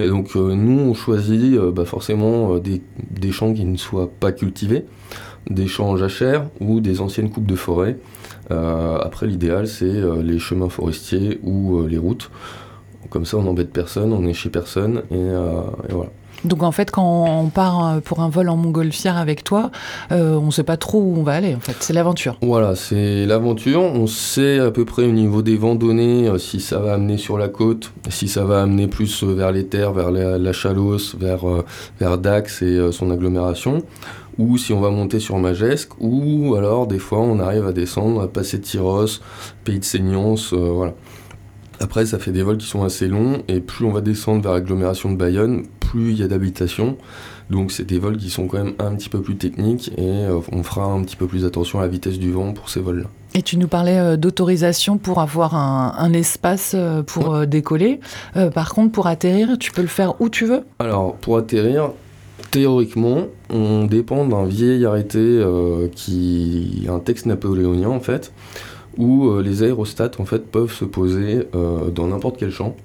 Et 0.00 0.08
donc 0.08 0.34
euh, 0.34 0.54
nous, 0.54 0.80
on 0.80 0.94
choisit 0.94 1.56
euh, 1.56 1.70
bah, 1.70 1.84
forcément 1.84 2.54
euh, 2.54 2.60
des, 2.60 3.32
champs 3.32 3.52
qui 3.52 3.66
ne 3.66 3.76
soient 3.76 4.10
pas 4.10 4.32
cultivés, 4.32 4.86
des 5.48 5.66
champs 5.66 5.90
en 5.90 5.96
jachère 5.96 6.46
ou 6.60 6.80
des 6.80 7.02
anciennes 7.02 7.30
coupes 7.30 7.46
de 7.46 7.54
forêt. 7.54 7.98
après, 8.50 9.26
l'idéal, 9.26 9.68
c'est 9.68 10.02
les 10.22 10.38
chemins 10.40 10.68
forestiers 10.68 11.38
ou 11.44 11.86
les 11.86 11.98
routes. 11.98 12.30
Comme 13.10 13.24
ça, 13.24 13.36
on 13.36 13.42
n'embête 13.42 13.70
personne, 13.72 14.12
on 14.12 14.26
est 14.26 14.32
chez 14.32 14.50
personne, 14.50 15.02
et 15.12 15.28
voilà. 15.90 16.10
Donc 16.44 16.62
en 16.62 16.72
fait, 16.72 16.90
quand 16.90 17.26
on 17.28 17.48
part 17.48 17.86
euh, 17.86 18.00
pour 18.00 18.20
un 18.20 18.28
vol 18.28 18.48
en 18.48 18.56
montgolfière 18.56 19.16
avec 19.16 19.44
toi, 19.44 19.70
euh, 20.12 20.36
on 20.36 20.46
ne 20.46 20.50
sait 20.50 20.64
pas 20.64 20.76
trop 20.76 21.00
où 21.00 21.14
on 21.18 21.22
va 21.22 21.34
aller. 21.34 21.54
En 21.54 21.60
fait, 21.60 21.76
c'est 21.80 21.92
l'aventure. 21.92 22.38
Voilà, 22.42 22.74
c'est 22.74 23.26
l'aventure. 23.26 23.82
On 23.82 24.06
sait 24.06 24.58
à 24.58 24.70
peu 24.70 24.84
près 24.84 25.04
au 25.04 25.12
niveau 25.12 25.42
des 25.42 25.56
vents 25.56 25.74
donnés 25.74 26.28
euh, 26.28 26.38
si 26.38 26.60
ça 26.60 26.78
va 26.78 26.94
amener 26.94 27.18
sur 27.18 27.36
la 27.36 27.48
côte, 27.48 27.92
si 28.08 28.28
ça 28.28 28.44
va 28.44 28.62
amener 28.62 28.86
plus 28.86 29.22
vers 29.22 29.52
les 29.52 29.66
terres, 29.66 29.92
vers 29.92 30.10
la, 30.10 30.52
Chalosse, 30.52 31.14
vers, 31.18 31.44
vers 32.00 32.18
Dax 32.18 32.62
et 32.62 32.92
son 32.92 33.10
agglomération 33.10 33.82
ou 34.38 34.56
si 34.56 34.72
on 34.72 34.80
va 34.80 34.90
monter 34.90 35.20
sur 35.20 35.38
Majesque, 35.38 35.90
ou 36.00 36.54
alors 36.54 36.86
des 36.86 36.98
fois 36.98 37.18
on 37.18 37.40
arrive 37.40 37.66
à 37.66 37.72
descendre, 37.72 38.22
à 38.22 38.28
passer 38.28 38.58
Tyros, 38.60 39.20
Pays 39.64 39.78
de 39.78 39.84
Seignance, 39.84 40.54
voilà. 40.54 40.94
Après, 41.82 42.04
ça 42.04 42.18
fait 42.18 42.30
des 42.30 42.42
vols 42.42 42.58
qui 42.58 42.66
sont 42.66 42.84
assez 42.84 43.08
longs, 43.08 43.42
et 43.48 43.60
plus 43.60 43.86
on 43.86 43.90
va 43.90 44.02
descendre 44.02 44.42
vers 44.42 44.52
l'agglomération 44.52 45.10
de 45.10 45.16
Bayonne, 45.16 45.64
plus 45.80 46.10
il 46.10 46.20
y 46.20 46.22
a 46.22 46.28
d'habitations. 46.28 46.98
Donc 47.48 47.72
c'est 47.72 47.84
des 47.84 47.98
vols 47.98 48.18
qui 48.18 48.28
sont 48.28 48.46
quand 48.46 48.62
même 48.62 48.74
un 48.78 48.94
petit 48.94 49.08
peu 49.08 49.22
plus 49.22 49.36
techniques, 49.36 49.90
et 49.96 50.04
euh, 50.04 50.38
on 50.52 50.62
fera 50.62 50.84
un 50.84 51.02
petit 51.02 51.16
peu 51.16 51.26
plus 51.26 51.46
attention 51.46 51.78
à 51.78 51.82
la 51.82 51.88
vitesse 51.88 52.18
du 52.18 52.32
vent 52.32 52.52
pour 52.52 52.68
ces 52.68 52.80
vols-là. 52.80 53.06
Et 53.32 53.40
tu 53.40 53.56
nous 53.56 53.66
parlais 53.66 53.98
euh, 53.98 54.16
d'autorisation 54.18 54.98
pour 54.98 55.20
avoir 55.20 55.54
un, 55.54 56.12
espace 56.12 56.72
euh, 56.74 57.02
pour 57.02 57.46
décoller. 57.46 58.00
par 58.54 58.74
contre, 58.74 58.92
pour 58.92 59.06
atterrir, 59.06 59.56
tu 59.58 59.72
peux 59.72 59.82
le 59.82 59.88
faire 59.88 60.20
où 60.20 60.28
tu 60.28 60.44
veux? 60.44 60.64
Alors, 60.80 61.14
pour 61.16 61.38
atterrir, 61.38 61.92
théoriquement, 62.50 63.22
on 63.48 63.86
dépend 63.86 64.26
d'un 64.26 64.44
vieil 64.44 64.84
arrêté 64.84 65.42
qui 65.94 66.82
est 66.84 66.90
un 66.90 66.98
texte 66.98 67.24
napoléonien 67.24 67.88
en 67.88 68.00
fait, 68.00 68.32
où 68.96 69.28
euh, 69.28 69.42
les 69.42 69.62
aérostats 69.62 70.10
en 70.18 70.24
fait 70.24 70.50
peuvent 70.50 70.72
se 70.72 70.84
poser 70.84 71.46
euh, 71.54 71.90
dans 71.90 72.08
n'importe 72.08 72.36
quel 72.38 72.50
champ. 72.50 72.76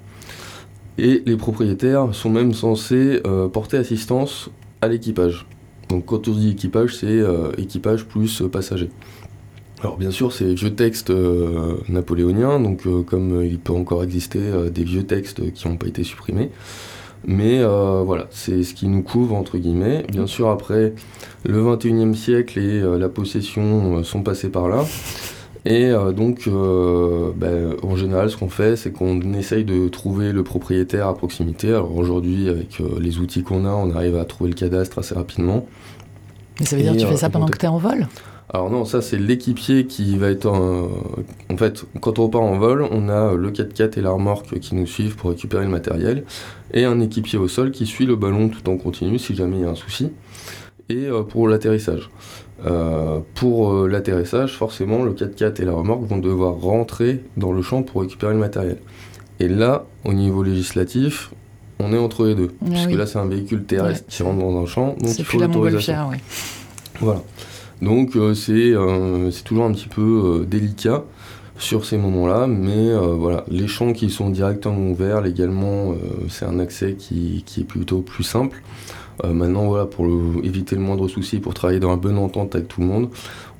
Et 0.98 1.24
les 1.26 1.36
propriétaires 1.36 2.14
sont 2.14 2.30
même 2.30 2.54
censés 2.54 3.22
euh, 3.28 3.50
porter 3.50 3.78
assistance 3.78 4.50
à 4.82 4.88
l'équipage. 4.88 5.46
Donc 5.90 6.06
quand 6.06 6.28
on 6.28 6.32
dit 6.32 6.52
équipage, 6.52 6.96
c'est 6.96 7.22
équipage 7.60 8.06
plus 8.06 8.42
passager. 8.52 8.90
Alors 9.82 9.98
bien 9.98 10.10
sûr, 10.10 10.32
c'est 10.32 10.54
vieux 10.56 10.74
textes 10.74 11.14
napoléoniens, 11.90 12.60
donc 12.60 12.88
comme 13.06 13.44
il 13.44 13.60
peut 13.60 13.74
encore 13.74 14.04
exister 14.04 14.40
des 14.72 14.84
vieux 14.84 15.04
textes 15.04 15.52
qui 15.54 15.68
n'ont 15.68 15.78
pas 15.78 15.86
été 15.86 16.04
supprimés. 16.04 16.50
Mais 17.28 17.64
voilà, 17.64 18.26
c'est 18.32 18.64
ce 18.64 18.74
qui 18.74 18.88
nous 18.88 19.04
couvre, 19.04 19.36
entre 19.36 19.60
guillemets. 19.60 20.04
Bien 20.12 20.26
sûr, 20.26 20.50
après, 20.50 20.96
le 21.44 21.62
21e 21.62 22.16
siècle 22.16 22.58
et 22.58 22.82
la 22.98 23.10
possession 23.10 24.04
sont 24.04 24.24
passés 24.24 24.50
par 24.50 24.68
là. 24.68 24.84
Et 25.66 25.92
donc, 26.16 26.48
ben, 26.48 27.76
en 27.82 27.96
général, 27.96 28.30
ce 28.30 28.38
qu'on 28.38 28.50
fait, 28.50 28.76
c'est 28.76 28.92
qu'on 28.92 29.20
essaye 29.34 29.64
de 29.64 29.88
trouver 29.88 30.32
le 30.32 30.44
propriétaire 30.44 31.08
à 31.08 31.16
proximité. 31.16 31.70
Alors 31.70 31.98
aujourd'hui, 31.98 32.50
avec 32.50 32.80
les 33.00 33.18
outils 33.18 33.42
qu'on 33.42 33.66
a, 33.66 33.70
on 33.70 33.96
arrive 33.96 34.16
à 34.16 34.26
trouver 34.26 34.52
le 34.52 34.56
cadastre 34.56 35.00
assez 35.00 35.16
rapidement. 35.16 35.66
Mais 36.60 36.66
ça 36.66 36.76
veut 36.76 36.84
dire 36.84 36.94
que 36.94 37.00
tu 37.00 37.08
fais 37.08 37.18
ça 37.18 37.30
pendant 37.30 37.48
que 37.48 37.58
tu 37.58 37.66
es 37.66 37.70
en 37.70 37.78
vol? 37.78 38.08
Alors 38.54 38.70
non, 38.70 38.86
ça 38.86 39.02
c'est 39.02 39.18
l'équipier 39.18 39.86
qui 39.88 40.18
va 40.18 40.30
être 40.30 40.46
en... 40.46 40.88
en 41.52 41.58
fait, 41.58 41.84
quand 42.00 42.20
on 42.20 42.30
part 42.30 42.44
en 42.44 42.58
vol, 42.58 42.88
on 42.90 43.10
a 43.10 43.34
le 43.34 43.52
4x4 43.52 43.98
et 43.98 44.02
la 44.02 44.12
remorque 44.12 44.60
qui 44.60 44.76
nous 44.76 44.86
suivent 44.86 45.16
pour 45.16 45.32
récupérer 45.32 45.66
le 45.66 45.72
matériel, 45.72 46.24
et 46.74 46.86
un 46.86 47.00
équipier 47.02 47.40
au 47.40 47.48
sol 47.48 47.72
qui 47.72 47.86
suit 47.86 48.06
le 48.06 48.16
ballon 48.16 48.50
tout 48.50 48.70
en 48.70 48.78
continu 48.78 49.18
si 49.18 49.36
jamais 49.36 49.58
il 49.58 49.64
y 49.64 49.66
a 49.66 49.70
un 49.70 49.76
souci, 49.76 50.12
et 50.90 51.08
euh, 51.08 51.24
pour 51.24 51.48
l'atterrissage. 51.48 52.10
Euh, 52.64 53.20
pour 53.34 53.74
euh, 53.74 53.88
l'atterrissage, 53.88 54.54
forcément, 54.56 55.04
le 55.04 55.12
4x4 55.12 55.62
et 55.62 55.66
la 55.66 55.74
remorque 55.74 56.04
vont 56.04 56.18
devoir 56.18 56.56
rentrer 56.56 57.22
dans 57.36 57.52
le 57.52 57.62
champ 57.62 57.84
pour 57.84 58.02
récupérer 58.02 58.34
le 58.34 58.40
matériel. 58.40 58.78
Et 59.42 59.50
là, 59.50 59.86
au 60.06 60.14
niveau 60.14 60.42
législatif, 60.42 61.32
on 61.80 61.92
est 61.92 61.98
entre 61.98 62.26
les 62.26 62.36
deux. 62.36 62.52
Ah 62.62 62.70
parce 62.72 62.88
que 62.88 62.96
là, 62.96 63.06
c'est 63.06 63.20
un 63.20 63.26
véhicule 63.26 63.66
terrestre 63.66 64.06
qui 64.08 64.24
rentre 64.24 64.40
dans 64.40 64.58
un 64.58 64.66
champ, 64.66 64.96
donc 65.00 65.20
il 65.20 65.26
faut 65.26 65.38
l'autorisation. 65.38 66.10
Oui. 66.10 66.18
Voilà. 67.02 67.22
Donc 67.82 68.16
euh, 68.16 68.34
euh, 68.50 69.32
c'est 69.32 69.44
toujours 69.44 69.66
un 69.66 69.74
petit 69.74 69.90
peu 69.90 70.46
délicat 70.48 71.04
sur 71.58 71.84
ces 71.84 71.98
moments-là, 71.98 72.48
mais 72.48 72.94
voilà, 72.94 73.46
les 73.50 73.68
champs 73.68 73.94
qui 73.94 74.10
sont 74.10 74.30
directement 74.30 74.92
ouverts 74.92 75.22
légalement, 75.22 75.96
c'est 76.28 76.46
un 76.46 76.60
accès 76.60 76.96
qui, 76.96 77.46
est 77.58 77.64
plutôt 77.64 78.00
plus 78.00 78.24
simple. 78.26 78.62
Maintenant, 79.24 79.68
voilà, 79.68 79.86
pour 79.86 80.06
éviter 80.44 80.76
le 80.76 80.82
moindre 80.82 81.08
souci, 81.08 81.40
pour 81.40 81.54
travailler 81.54 81.80
dans 81.80 81.90
la 81.90 81.96
bonne 81.96 82.18
entente 82.18 82.56
avec 82.56 82.68
tout 82.68 82.82
le 82.82 82.88
monde, 82.88 83.10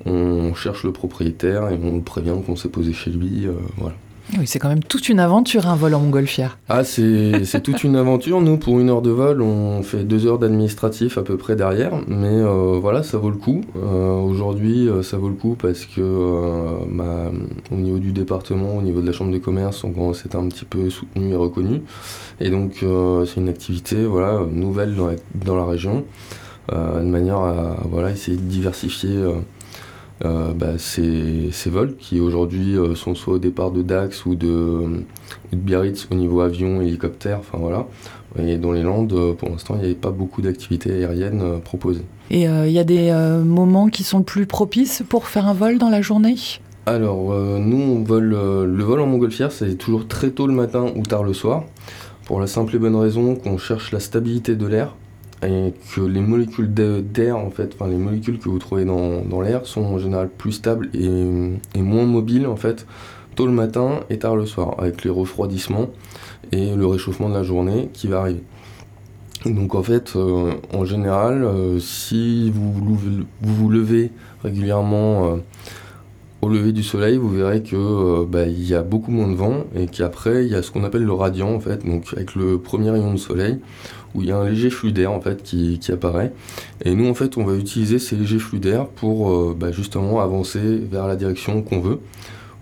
on 0.04 0.54
cherche 0.54 0.84
le 0.84 0.92
propriétaire 0.92 1.68
et 1.70 1.78
on 1.82 1.96
le 1.96 2.02
prévient 2.02 2.34
qu'on 2.44 2.56
s'est 2.56 2.68
posé 2.68 2.92
chez 2.92 3.10
lui. 3.10 3.48
voilà. 3.76 3.94
Oui, 4.36 4.46
c'est 4.46 4.58
quand 4.58 4.68
même 4.68 4.82
toute 4.82 5.08
une 5.08 5.20
aventure 5.20 5.68
un 5.68 5.76
vol 5.76 5.94
en 5.94 6.00
montgolfière. 6.00 6.58
Ah, 6.68 6.82
c'est 6.82 7.62
toute 7.62 7.84
une 7.84 7.96
aventure. 7.96 8.40
Nous, 8.40 8.56
pour 8.56 8.80
une 8.80 8.90
heure 8.90 9.02
de 9.02 9.10
vol, 9.10 9.40
on 9.40 9.82
fait 9.82 10.02
deux 10.02 10.26
heures 10.26 10.38
d'administratif 10.38 11.16
à 11.16 11.22
peu 11.22 11.36
près 11.36 11.54
derrière. 11.54 11.92
Mais 12.08 12.26
euh, 12.28 12.78
voilà, 12.80 13.02
ça 13.02 13.18
vaut 13.18 13.30
le 13.30 13.36
coup. 13.36 13.62
Euh, 13.76 14.14
aujourd'hui, 14.14 14.88
euh, 14.88 15.02
ça 15.02 15.16
vaut 15.16 15.28
le 15.28 15.34
coup 15.34 15.56
parce 15.60 15.86
que 15.86 16.00
au 16.00 17.76
niveau 17.76 17.98
du 17.98 18.12
département, 18.12 18.76
au 18.76 18.82
niveau 18.82 19.00
de 19.00 19.06
la 19.06 19.12
chambre 19.12 19.32
de 19.32 19.38
commerce, 19.38 19.84
c'est 20.14 20.34
un 20.34 20.48
petit 20.48 20.64
peu 20.64 20.90
soutenu 20.90 21.32
et 21.32 21.36
reconnu. 21.36 21.82
Et 22.40 22.50
donc, 22.50 22.84
c'est 23.26 23.40
une 23.40 23.48
activité 23.48 24.04
voilà, 24.04 24.40
nouvelle 24.50 24.94
dans 24.94 25.06
la, 25.06 25.14
dans 25.34 25.56
la 25.56 25.64
région, 25.64 26.04
de 26.72 27.02
manière 27.02 27.38
à 27.38 27.76
voilà, 27.88 28.10
essayer 28.10 28.36
de 28.36 28.42
diversifier 28.42 29.22
euh, 30.24 30.52
bah, 30.54 30.78
ces, 30.78 31.50
vols 31.66 31.94
qui 31.96 32.20
aujourd'hui 32.20 32.76
euh, 32.78 32.94
sont 32.94 33.14
soit 33.14 33.34
au 33.34 33.38
départ 33.38 33.70
de 33.70 33.82
Dax 33.82 34.24
ou 34.24 34.34
de, 34.34 35.04
Biarritz 35.52 36.08
au 36.10 36.14
niveau 36.14 36.40
avion, 36.40 36.80
hélicoptère, 36.80 37.38
enfin 37.40 37.58
voilà. 37.58 37.86
Et 38.38 38.56
dans 38.56 38.72
les 38.72 38.82
Landes, 38.82 39.12
euh, 39.12 39.34
pour 39.34 39.50
l'instant, 39.50 39.74
il 39.74 39.80
n'y 39.80 39.84
avait 39.86 39.94
pas 39.94 40.10
beaucoup 40.10 40.40
d'activités 40.40 40.92
aériennes 40.92 41.60
proposées. 41.62 42.04
Et 42.30 42.42
il 42.44 42.72
y 42.72 42.78
a 42.78 42.84
des 42.84 43.12
moments 43.44 43.88
qui 43.88 44.02
sont 44.02 44.22
plus 44.22 44.46
propices 44.46 45.04
pour 45.08 45.26
faire 45.26 45.46
un 45.46 45.54
vol 45.54 45.78
dans 45.78 45.90
la 45.90 46.02
journée? 46.02 46.34
Alors, 46.86 47.32
nous, 47.60 47.80
on 47.80 48.02
vole, 48.02 48.30
le 48.30 48.82
vol 48.82 49.00
en 49.00 49.06
montgolfière, 49.06 49.52
c'est 49.52 49.76
toujours 49.76 50.08
très 50.08 50.30
tôt 50.30 50.48
le 50.48 50.52
matin 50.52 50.86
ou 50.96 51.02
tard 51.02 51.22
le 51.22 51.32
soir, 51.32 51.62
pour 52.24 52.40
la 52.40 52.48
simple 52.48 52.74
et 52.74 52.78
bonne 52.80 52.96
raison 52.96 53.36
qu'on 53.36 53.58
cherche 53.58 53.92
la 53.92 54.00
stabilité 54.00 54.56
de 54.56 54.66
l'air 54.66 54.96
et 55.42 55.74
que 55.94 56.00
les 56.00 56.20
molécules 56.20 56.72
d'air, 56.72 57.36
en 57.36 57.50
fait, 57.50 57.74
enfin 57.74 57.90
les 57.90 57.98
molécules 57.98 58.38
que 58.38 58.48
vous 58.48 58.58
trouvez 58.58 58.84
dans, 58.84 59.40
l'air 59.40 59.66
sont 59.66 59.84
en 59.84 59.98
général 59.98 60.28
plus 60.28 60.52
stables 60.52 60.88
et, 60.94 61.82
moins 61.82 62.06
mobiles 62.06 62.46
en 62.46 62.56
fait, 62.56 62.86
tôt 63.34 63.46
le 63.46 63.52
matin 63.52 64.00
et 64.08 64.18
tard 64.18 64.36
le 64.36 64.46
soir, 64.46 64.74
avec 64.78 65.04
les 65.04 65.10
refroidissements 65.10 65.90
et 66.52 66.74
le 66.74 66.86
réchauffement 66.86 67.28
de 67.28 67.34
la 67.34 67.42
journée 67.42 67.90
qui 67.92 68.06
va 68.08 68.20
arriver. 68.20 68.42
Donc 69.44 69.74
en 69.74 69.82
fait, 69.82 70.16
euh, 70.16 70.54
en 70.72 70.84
général, 70.84 71.44
euh, 71.44 71.78
si 71.78 72.50
vous 72.50 72.72
vous, 73.42 73.68
levez 73.68 74.10
régulièrement 74.42 75.26
euh, 75.26 75.36
au 76.46 76.48
lever 76.48 76.72
du 76.72 76.84
soleil, 76.84 77.16
vous 77.16 77.28
verrez 77.28 77.62
que 77.62 78.24
bah, 78.24 78.46
il 78.46 78.66
y 78.66 78.74
a 78.74 78.82
beaucoup 78.82 79.10
moins 79.10 79.28
de 79.28 79.34
vent 79.34 79.64
et 79.74 79.86
qu'après 79.86 80.46
il 80.46 80.52
y 80.52 80.54
a 80.54 80.62
ce 80.62 80.70
qu'on 80.70 80.84
appelle 80.84 81.04
le 81.04 81.12
radiant 81.12 81.52
en 81.52 81.60
fait, 81.60 81.84
donc 81.84 82.04
avec 82.12 82.36
le 82.36 82.58
premier 82.58 82.90
rayon 82.90 83.12
de 83.12 83.18
soleil, 83.18 83.58
où 84.14 84.22
il 84.22 84.28
y 84.28 84.32
a 84.32 84.38
un 84.38 84.48
léger 84.48 84.70
flux 84.70 84.92
d'air 84.92 85.10
qui, 85.42 85.80
apparaît. 85.92 86.32
Et 86.84 86.94
nous 86.94 87.08
en 87.08 87.14
fait 87.14 87.36
on 87.36 87.44
va 87.44 87.54
utiliser 87.54 87.98
ces 87.98 88.14
légers 88.14 88.38
flux 88.38 88.60
d'air 88.60 88.86
pour 88.86 89.30
euh, 89.30 89.56
bah, 89.58 89.68
avancer 90.22 90.78
vers 90.90 91.08
la 91.08 91.16
direction 91.16 91.62
qu'on 91.62 91.80
veut. 91.80 91.98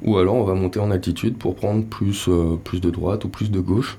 Ou 0.03 0.17
alors 0.19 0.35
on 0.35 0.45
va 0.45 0.55
monter 0.55 0.81
en 0.81 0.91
altitude 0.91 1.37
pour 1.37 1.55
prendre 1.55 1.85
plus, 1.85 2.27
euh, 2.29 2.59
de 2.73 2.91
droite 2.91 3.25
ou 3.25 3.29
plus 3.29 3.51
de 3.51 3.61
gauche 3.61 3.99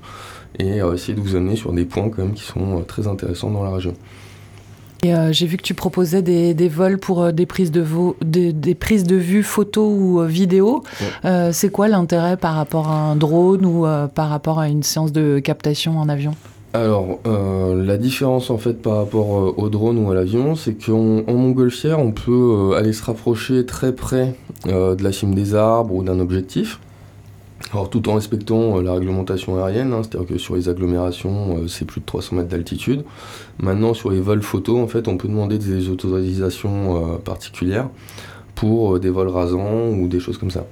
et 0.58 0.82
euh, 0.82 0.94
essayer 0.94 1.14
de 1.14 1.20
vous 1.20 1.36
amener 1.36 1.56
sur 1.56 1.72
des 1.72 1.84
points 1.84 2.10
quand 2.10 2.34
qui 2.34 2.42
sont 2.42 2.82
très 2.86 3.06
intéressants 3.06 3.50
dans 3.50 3.62
la 3.62 3.70
région. 3.70 3.94
Et 5.06 5.32
j'ai 5.32 5.46
vu 5.46 5.56
que 5.56 5.62
tu 5.62 5.74
proposais 5.74 6.22
des, 6.22 6.68
vols 6.68 6.98
pour 6.98 7.32
des, 7.32 7.46
prises 7.46 7.70
de 7.70 7.84
des, 8.24 8.74
prises 8.74 9.04
de 9.04 9.16
vue 9.16 9.42
photo 9.42 9.86
ou 9.88 10.22
vidéo. 10.22 10.82
c'est 11.52 11.70
quoi 11.70 11.88
l'intérêt 11.88 12.36
par 12.36 12.54
rapport 12.54 12.88
à 12.88 12.96
un 12.96 13.16
drone 13.16 13.64
ou 13.64 13.86
par 14.14 14.28
rapport 14.28 14.58
à 14.58 14.68
une 14.68 14.82
séance 14.82 15.12
de 15.12 15.38
captation 15.38 15.98
en 15.98 16.08
avion? 16.08 16.34
Alors, 16.76 17.20
euh, 17.26 17.82
la 17.82 17.96
différence 17.96 18.50
en 18.50 18.58
fait 18.58 18.82
par 18.82 18.96
rapport 18.96 19.38
euh, 19.38 19.54
au 19.56 19.70
drone 19.70 19.98
ou 19.98 20.10
à 20.10 20.14
l'avion, 20.14 20.56
c'est 20.56 20.74
qu'en 20.74 21.22
montgolfière, 21.26 21.98
on 22.00 22.12
peut 22.12 22.32
euh, 22.32 22.76
aller 22.76 22.92
se 22.92 23.02
rapprocher 23.02 23.64
très 23.64 23.94
près 23.94 24.34
de 24.66 25.02
la 25.02 25.12
cime 25.12 25.34
des 25.34 25.54
arbres 25.54 25.94
ou 25.94 26.02
d'un 26.02 26.20
objectif. 26.20 26.80
Alors, 27.72 27.90
tout 27.90 28.08
en 28.08 28.14
respectant 28.14 28.80
la 28.80 28.94
réglementation 28.94 29.62
aérienne, 29.62 29.92
hein, 29.92 30.02
c'est-à-dire 30.02 30.28
que 30.28 30.38
sur 30.38 30.54
les 30.54 30.68
agglomérations, 30.68 31.66
c'est 31.68 31.84
plus 31.84 32.00
de 32.00 32.06
300 32.06 32.36
mètres 32.36 32.48
d'altitude. 32.48 33.02
Maintenant, 33.60 33.92
sur 33.92 34.10
les 34.10 34.20
vols 34.20 34.42
photo, 34.42 34.78
en 34.78 34.86
fait, 34.86 35.08
on 35.08 35.16
peut 35.16 35.28
demander 35.28 35.58
des 35.58 35.88
autorisations 35.88 37.18
particulières 37.24 37.88
pour 38.54 39.00
des 39.00 39.10
vols 39.10 39.28
rasants 39.28 39.88
ou 39.90 40.06
des 40.06 40.20
choses 40.20 40.38
comme 40.38 40.52
ça. 40.52 40.64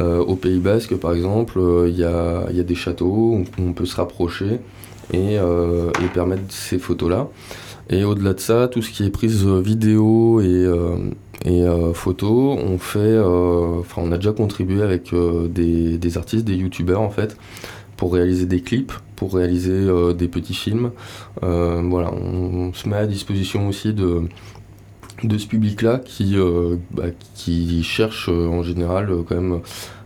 au 0.00 0.34
Pays 0.36 0.58
Basque, 0.58 0.96
par 0.96 1.12
exemple, 1.12 1.60
il 1.86 1.98
y 1.98 2.04
a, 2.04 2.46
des 2.50 2.74
châteaux 2.74 3.36
où 3.36 3.44
on 3.58 3.74
peut 3.74 3.86
se 3.86 3.96
rapprocher 3.96 4.58
euh, 5.14 5.90
et, 6.02 6.08
permettre 6.08 6.42
ces 6.48 6.78
photos-là. 6.78 7.28
Et 7.90 8.04
au-delà 8.04 8.32
de 8.32 8.40
ça, 8.40 8.68
tout 8.68 8.80
ce 8.80 8.90
qui 8.90 9.04
est 9.04 9.10
prise 9.10 9.44
vidéo 9.46 10.40
et, 10.40 10.46
euh, 10.46 10.96
et 11.44 11.62
euh, 11.62 11.92
photo, 11.92 12.52
on 12.52 12.78
fait, 12.78 13.18
enfin, 13.18 14.02
on 14.04 14.12
a 14.12 14.16
déjà 14.16 14.32
contribué 14.32 14.82
avec 14.82 15.12
des, 15.14 16.16
artistes, 16.16 16.44
des 16.44 16.54
youtubeurs 16.54 17.00
en 17.00 17.10
fait, 17.10 17.36
pour 17.96 18.14
réaliser 18.14 18.46
des 18.46 18.60
clips, 18.60 18.92
pour 19.16 19.34
réaliser 19.34 19.86
des 20.14 20.28
petits 20.28 20.54
films. 20.54 20.92
voilà, 21.40 22.12
on, 22.12 22.72
se 22.72 22.88
met 22.88 22.96
à 22.96 23.06
disposition 23.06 23.68
aussi 23.68 23.92
de, 23.92 24.22
de 25.24 25.38
ce 25.38 25.46
public-là 25.46 25.98
qui, 25.98 26.36
bah, 26.92 27.06
qui 27.34 27.82
cherche 27.82 28.28
en 28.28 28.62
général 28.62 29.10
quand 29.28 29.34
même 29.34 29.60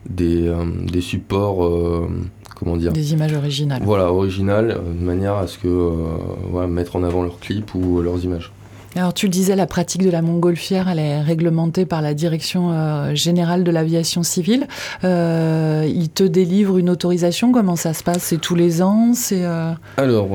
des, 0.09 0.51
des 0.91 1.03
supports 1.03 2.09
comment 2.57 2.77
dire 2.77 2.93
Des 2.93 3.13
images 3.13 3.35
originales. 3.35 3.83
Voilà, 3.85 4.11
originales, 4.11 4.73
euh, 4.73 4.93
de 4.93 5.05
manière 5.05 5.35
à 5.35 5.47
ce 5.47 5.59
que 5.59 5.69
euh, 5.69 6.67
mettre 6.67 6.97
en 6.97 7.05
avant 7.05 7.23
leurs 7.23 7.39
clips 7.39 7.75
ou 7.75 8.01
leurs 8.03 8.25
images. 8.25 8.53
Alors 8.97 9.13
tu 9.13 9.27
le 9.27 9.31
disais, 9.31 9.57
la 9.57 9.67
pratique 9.67 10.03
de 10.03 10.11
la 10.11 10.23
montgolfière, 10.23 10.89
elle 10.89 10.99
est 10.99 11.21
réglementée 11.21 11.85
par 11.85 12.01
la 12.01 12.15
Direction 12.15 12.71
euh, 12.73 13.15
générale 13.15 13.63
de 13.63 13.71
l'aviation 13.71 14.23
civile. 14.23 14.67
Euh, 15.05 15.87
ils 15.87 16.09
te 16.09 16.23
délivrent 16.25 16.79
une 16.79 16.89
autorisation, 16.89 17.53
comment 17.53 17.77
ça 17.77 17.93
se 17.93 18.03
passe? 18.03 18.23
C'est 18.23 18.41
tous 18.41 18.55
les 18.55 18.81
ans? 18.81 19.13
C'est 19.13 19.45
Alors, 19.99 20.29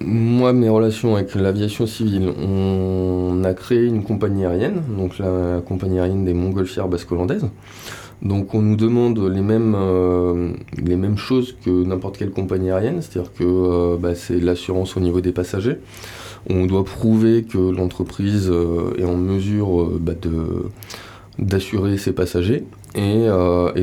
moi, 0.00 0.52
mes 0.54 0.68
relations 0.70 1.16
avec 1.16 1.34
l'aviation 1.34 1.86
civile, 1.86 2.30
on 2.30 3.42
a 3.44 3.52
créé 3.52 3.84
une 3.84 4.02
compagnie 4.02 4.46
aérienne, 4.46 4.82
donc 4.96 5.18
la 5.18 5.60
compagnie 5.60 5.98
aérienne 5.98 6.24
des 6.24 6.34
montgolfières 6.34 6.88
basco-hollandaises. 6.88 7.46
Donc 8.22 8.54
on 8.54 8.62
nous 8.62 8.76
demande 8.76 9.18
les 9.18 9.42
mêmes, 9.42 9.74
euh, 9.76 10.52
les 10.82 10.96
mêmes 10.96 11.18
choses 11.18 11.56
que 11.64 11.84
n'importe 11.84 12.16
quelle 12.16 12.30
compagnie 12.30 12.70
aérienne, 12.70 13.02
c'est-à-dire 13.02 13.32
que 13.32 13.44
euh, 13.44 13.96
bah, 13.98 14.14
c'est 14.14 14.40
l'assurance 14.40 14.96
au 14.96 15.00
niveau 15.00 15.20
des 15.20 15.32
passagers. 15.32 15.78
On 16.48 16.66
doit 16.66 16.84
prouver 16.84 17.42
que 17.44 17.58
l'entreprise 17.58 18.48
euh, 18.50 18.94
est 18.98 19.04
en 19.04 19.16
mesure 19.16 19.90
bah, 20.00 20.14
d'assurer 21.38 21.98
ses 21.98 22.12
passagers. 22.12 22.64
Et, 22.94 23.26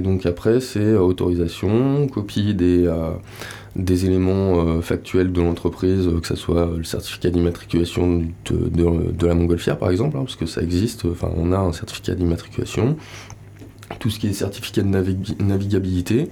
donc 0.02 0.26
après, 0.26 0.60
c'est 0.60 0.96
autorisation, 0.96 2.08
copie 2.08 2.56
des, 2.56 2.90
éléments 4.06 4.82
factuels 4.82 5.32
de 5.32 5.40
l'entreprise, 5.40 6.10
que 6.20 6.28
ce 6.28 6.36
soit 6.36 6.72
le 6.76 6.84
certificat 6.84 7.30
d'immatriculation 7.30 8.24
de, 8.46 9.28
la 9.28 9.36
montgolfière 9.36 9.78
par 9.78 9.92
exemple, 9.92 10.18
hein, 10.18 10.22
parce 10.22 10.36
que 10.36 10.48
ça 10.48 10.64
existe, 10.64 11.04
on 11.22 11.52
a 11.52 11.60
un 11.60 11.74
certificat 11.74 12.16
d'immatriculation, 12.16 12.98
tout 14.00 14.10
ce 14.10 14.20
qui 14.20 14.28
est 14.28 14.34
certificat 14.34 14.82
de 14.82 14.88
navigabilité. 15.44 16.30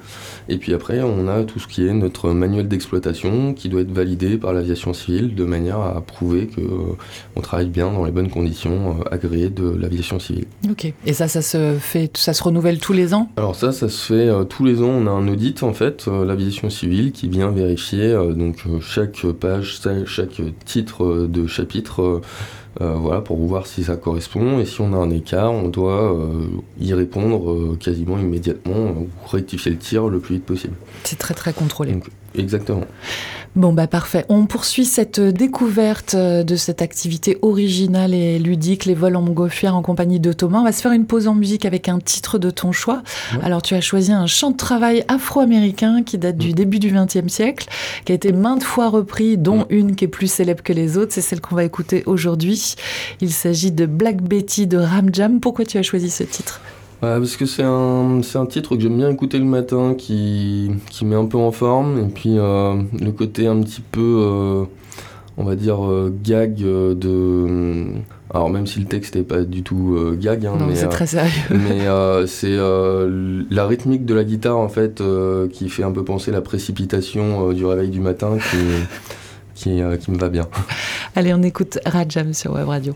Et 0.49 0.57
puis 0.57 0.73
après, 0.73 1.01
on 1.01 1.27
a 1.27 1.43
tout 1.43 1.59
ce 1.59 1.67
qui 1.67 1.85
est 1.85 1.93
notre 1.93 2.31
manuel 2.31 2.67
d'exploitation 2.67 3.53
qui 3.53 3.69
doit 3.69 3.81
être 3.81 3.91
validé 3.91 4.37
par 4.37 4.53
l'aviation 4.53 4.93
civile 4.93 5.35
de 5.35 5.43
manière 5.45 5.79
à 5.79 6.01
prouver 6.01 6.47
qu'on 6.47 6.61
euh, 6.61 7.41
travaille 7.41 7.69
bien 7.69 7.91
dans 7.91 8.05
les 8.05 8.11
bonnes 8.11 8.29
conditions 8.29 8.97
euh, 8.99 9.13
agréées 9.13 9.49
de 9.49 9.69
l'aviation 9.69 10.19
civile. 10.19 10.45
Ok. 10.69 10.93
Et 11.05 11.13
ça, 11.13 11.27
ça 11.27 11.41
se 11.41 11.77
fait, 11.79 12.15
ça 12.17 12.33
se 12.33 12.43
renouvelle 12.43 12.79
tous 12.79 12.93
les 12.93 13.13
ans? 13.13 13.29
Alors 13.37 13.55
ça, 13.55 13.71
ça 13.71 13.89
se 13.89 14.05
fait 14.05 14.27
euh, 14.27 14.43
tous 14.43 14.65
les 14.65 14.81
ans. 14.81 14.89
On 14.89 15.07
a 15.07 15.11
un 15.11 15.27
audit 15.27 15.63
en 15.63 15.73
fait, 15.73 16.07
l'aviation 16.07 16.69
civile 16.69 17.11
qui 17.11 17.27
vient 17.27 17.51
vérifier 17.51 18.13
donc 18.35 18.63
chaque 18.81 19.25
page, 19.39 19.79
chaque 20.05 20.41
titre 20.65 21.27
de 21.27 21.47
chapitre 21.47 22.21
euh, 22.79 22.93
voilà, 22.93 23.19
pour 23.21 23.37
voir 23.37 23.67
si 23.67 23.83
ça 23.83 23.97
correspond. 23.97 24.59
Et 24.59 24.65
si 24.65 24.79
on 24.81 24.93
a 24.93 24.97
un 24.97 25.09
écart, 25.09 25.51
on 25.51 25.67
doit 25.67 26.13
euh, 26.13 26.47
y 26.79 26.93
répondre 26.93 27.51
euh, 27.51 27.77
quasiment 27.79 28.17
immédiatement 28.17 28.91
ou 28.91 29.09
rectifier 29.27 29.71
le 29.71 29.77
tir 29.77 30.07
le 30.07 30.19
plus 30.19 30.35
vite 30.35 30.45
possible. 30.45 30.75
C'est 31.03 31.19
très 31.19 31.33
très 31.33 31.51
contrôlé. 31.51 31.97
Exactement. 32.37 32.85
Bon, 33.53 33.73
bah 33.73 33.87
parfait. 33.87 34.25
On 34.29 34.45
poursuit 34.45 34.85
cette 34.85 35.19
découverte 35.19 36.15
de 36.15 36.55
cette 36.55 36.81
activité 36.81 37.37
originale 37.41 38.13
et 38.13 38.39
ludique, 38.39 38.85
les 38.85 38.93
vols 38.93 39.17
en 39.17 39.21
montgolfière 39.21 39.75
en 39.75 39.81
compagnie 39.81 40.21
de 40.21 40.31
Thomas. 40.31 40.59
On 40.59 40.63
va 40.63 40.71
se 40.71 40.81
faire 40.81 40.93
une 40.93 41.05
pause 41.05 41.27
en 41.27 41.35
musique 41.35 41.65
avec 41.65 41.89
un 41.89 41.99
titre 41.99 42.37
de 42.37 42.49
ton 42.49 42.71
choix. 42.71 43.03
Alors, 43.43 43.61
tu 43.61 43.75
as 43.75 43.81
choisi 43.81 44.13
un 44.13 44.25
chant 44.25 44.51
de 44.51 44.57
travail 44.57 45.03
afro-américain 45.09 46.01
qui 46.03 46.17
date 46.17 46.37
du 46.37 46.53
début 46.53 46.79
du 46.79 46.91
XXe 46.91 47.27
siècle, 47.27 47.67
qui 48.05 48.13
a 48.13 48.15
été 48.15 48.31
maintes 48.31 48.63
fois 48.63 48.89
repris, 48.89 49.37
dont 49.37 49.65
une 49.69 49.97
qui 49.97 50.05
est 50.05 50.07
plus 50.07 50.31
célèbre 50.31 50.63
que 50.63 50.71
les 50.71 50.97
autres. 50.97 51.11
C'est 51.13 51.19
celle 51.21 51.41
qu'on 51.41 51.55
va 51.55 51.65
écouter 51.65 52.03
aujourd'hui. 52.05 52.75
Il 53.19 53.33
s'agit 53.33 53.71
de 53.71 53.85
Black 53.85 54.21
Betty 54.21 54.65
de 54.65 54.77
Ram 54.77 55.09
Jam. 55.11 55.41
Pourquoi 55.41 55.65
tu 55.65 55.77
as 55.77 55.83
choisi 55.83 56.09
ce 56.09 56.23
titre? 56.23 56.61
Parce 57.01 57.35
que 57.35 57.45
c'est 57.45 57.63
un, 57.63 58.21
un 58.35 58.45
titre 58.45 58.75
que 58.75 58.81
j'aime 58.81 58.97
bien 58.97 59.09
écouter 59.09 59.39
le 59.39 59.45
matin, 59.45 59.95
qui, 59.97 60.71
qui 60.89 61.05
met 61.05 61.15
un 61.15 61.25
peu 61.25 61.37
en 61.37 61.51
forme, 61.51 61.99
et 61.99 62.09
puis 62.09 62.37
euh, 62.37 62.75
le 62.99 63.11
côté 63.11 63.47
un 63.47 63.59
petit 63.61 63.81
peu, 63.81 64.01
euh, 64.01 64.63
on 65.37 65.43
va 65.43 65.55
dire, 65.55 65.83
euh, 65.83 66.13
gag 66.23 66.55
de... 66.57 67.85
Alors 68.33 68.49
même 68.49 68.65
si 68.65 68.79
le 68.79 68.85
texte 68.85 69.15
n'est 69.15 69.23
pas 69.23 69.41
du 69.41 69.61
tout 69.61 69.97
gag, 70.17 70.45
hein, 70.45 70.53
mais 70.65 70.75
c'est 70.75 70.87
très 70.87 71.07
sérieux. 71.07 71.31
mais 71.49 71.81
c'est 72.27 72.55
la 72.55 73.67
rythmique 73.67 74.05
de 74.05 74.13
la 74.13 74.23
guitare 74.23 74.57
en 74.57 74.69
fait 74.69 75.03
qui 75.51 75.67
fait 75.67 75.83
un 75.83 75.91
peu 75.91 76.05
penser 76.05 76.31
la 76.31 76.39
précipitation 76.39 77.51
du 77.51 77.65
réveil 77.65 77.89
du 77.89 77.99
matin 77.99 78.37
qui, 78.37 78.57
qui, 79.53 79.81
qui 79.99 80.11
me 80.11 80.17
va 80.17 80.29
bien. 80.29 80.47
Allez, 81.13 81.33
on 81.33 81.43
écoute 81.43 81.79
Rajam 81.85 82.33
sur 82.33 82.53
Web 82.53 82.69
Radio. 82.69 82.95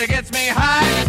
it 0.00 0.08
gets 0.10 0.32
me 0.32 0.48
high. 0.48 1.05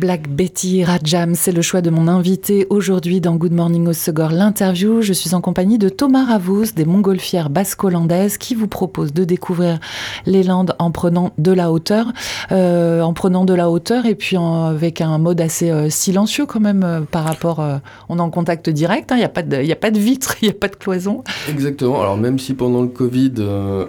Black 0.00 0.30
Betty 0.30 0.82
Rajam, 0.82 1.34
c'est 1.34 1.52
le 1.52 1.60
choix 1.60 1.82
de 1.82 1.90
mon 1.90 2.08
invité 2.08 2.66
aujourd'hui 2.70 3.20
dans 3.20 3.36
Good 3.36 3.52
Morning 3.52 3.86
au 3.86 3.92
Segor, 3.92 4.30
l'interview. 4.30 5.02
Je 5.02 5.12
suis 5.12 5.34
en 5.34 5.42
compagnie 5.42 5.76
de 5.76 5.90
Thomas 5.90 6.24
Ravous 6.24 6.72
des 6.74 6.86
Montgolfières 6.86 7.50
basco-landaises 7.50 8.38
qui 8.38 8.54
vous 8.54 8.66
propose 8.66 9.12
de 9.12 9.24
découvrir 9.24 9.78
les 10.24 10.42
Landes 10.42 10.74
en 10.78 10.90
prenant 10.90 11.32
de 11.36 11.52
la 11.52 11.70
hauteur, 11.70 12.06
euh, 12.50 13.02
en 13.02 13.12
prenant 13.12 13.44
de 13.44 13.52
la 13.52 13.68
hauteur 13.68 14.06
et 14.06 14.14
puis 14.14 14.38
avec 14.38 15.02
un 15.02 15.18
mode 15.18 15.38
assez 15.42 15.70
euh, 15.70 15.90
silencieux 15.90 16.46
quand 16.46 16.60
même 16.60 16.82
euh, 16.82 17.00
par 17.02 17.24
rapport. 17.24 17.62
on 18.08 18.16
est 18.16 18.22
en 18.22 18.30
contact 18.30 18.70
direct, 18.70 19.10
il 19.10 19.14
hein, 19.14 19.16
n'y 19.18 19.24
a, 19.24 19.28
pas 19.28 19.42
de, 19.42 19.70
a 19.70 19.76
pas 19.76 19.90
de 19.90 19.98
vitre, 19.98 20.36
il 20.40 20.46
n'y 20.46 20.50
a 20.50 20.58
pas 20.58 20.68
de 20.68 20.76
cloison. 20.76 21.24
Exactement. 21.46 22.00
Alors 22.00 22.16
même 22.16 22.38
si 22.38 22.54
pendant 22.54 22.80
le 22.80 22.88
Covid, 22.88 23.34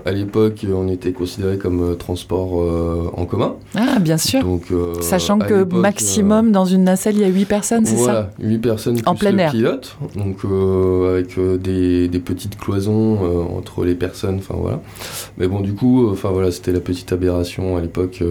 à 0.06 0.12
l'époque, 0.12 0.66
on 0.70 0.90
était 0.90 1.14
considéré 1.14 1.58
comme 1.58 1.96
transport 1.98 2.52
en 3.18 3.26
commun. 3.26 3.56
Ah 3.76 4.00
bien 4.00 4.18
sûr. 4.18 4.44
Donc, 4.44 4.74
Sachant 5.00 5.40
que 5.40 5.64
Max 5.64 6.01
maximum 6.02 6.52
dans 6.52 6.66
une 6.66 6.84
nacelle, 6.84 7.16
il 7.16 7.22
y 7.22 7.26
a 7.26 7.28
8 7.28 7.46
personnes, 7.46 7.86
c'est 7.86 7.96
ça 7.96 8.04
Voilà, 8.04 8.30
8 8.40 8.58
personnes 8.60 9.02
en 9.06 9.16
plein 9.16 9.38
air. 9.38 9.52
pilote, 9.52 9.98
donc 10.16 10.38
euh, 10.46 11.14
avec 11.14 11.38
euh, 11.38 11.58
des, 11.58 12.20
petites 12.20 12.58
cloisons 12.58 13.20
euh, 13.24 13.58
entre 13.58 13.84
les 13.84 13.96
personnes, 13.96 14.38
enfin 14.38 14.56
voilà. 14.58 14.82
Mais 15.38 15.48
bon, 15.48 15.60
du 15.60 15.74
coup, 15.74 16.10
enfin 16.10 16.30
voilà, 16.30 16.52
c'était 16.52 16.72
la 16.72 16.80
petite 16.80 17.12
aberration 17.12 17.78
à 17.78 17.82
l'époque 17.82 18.24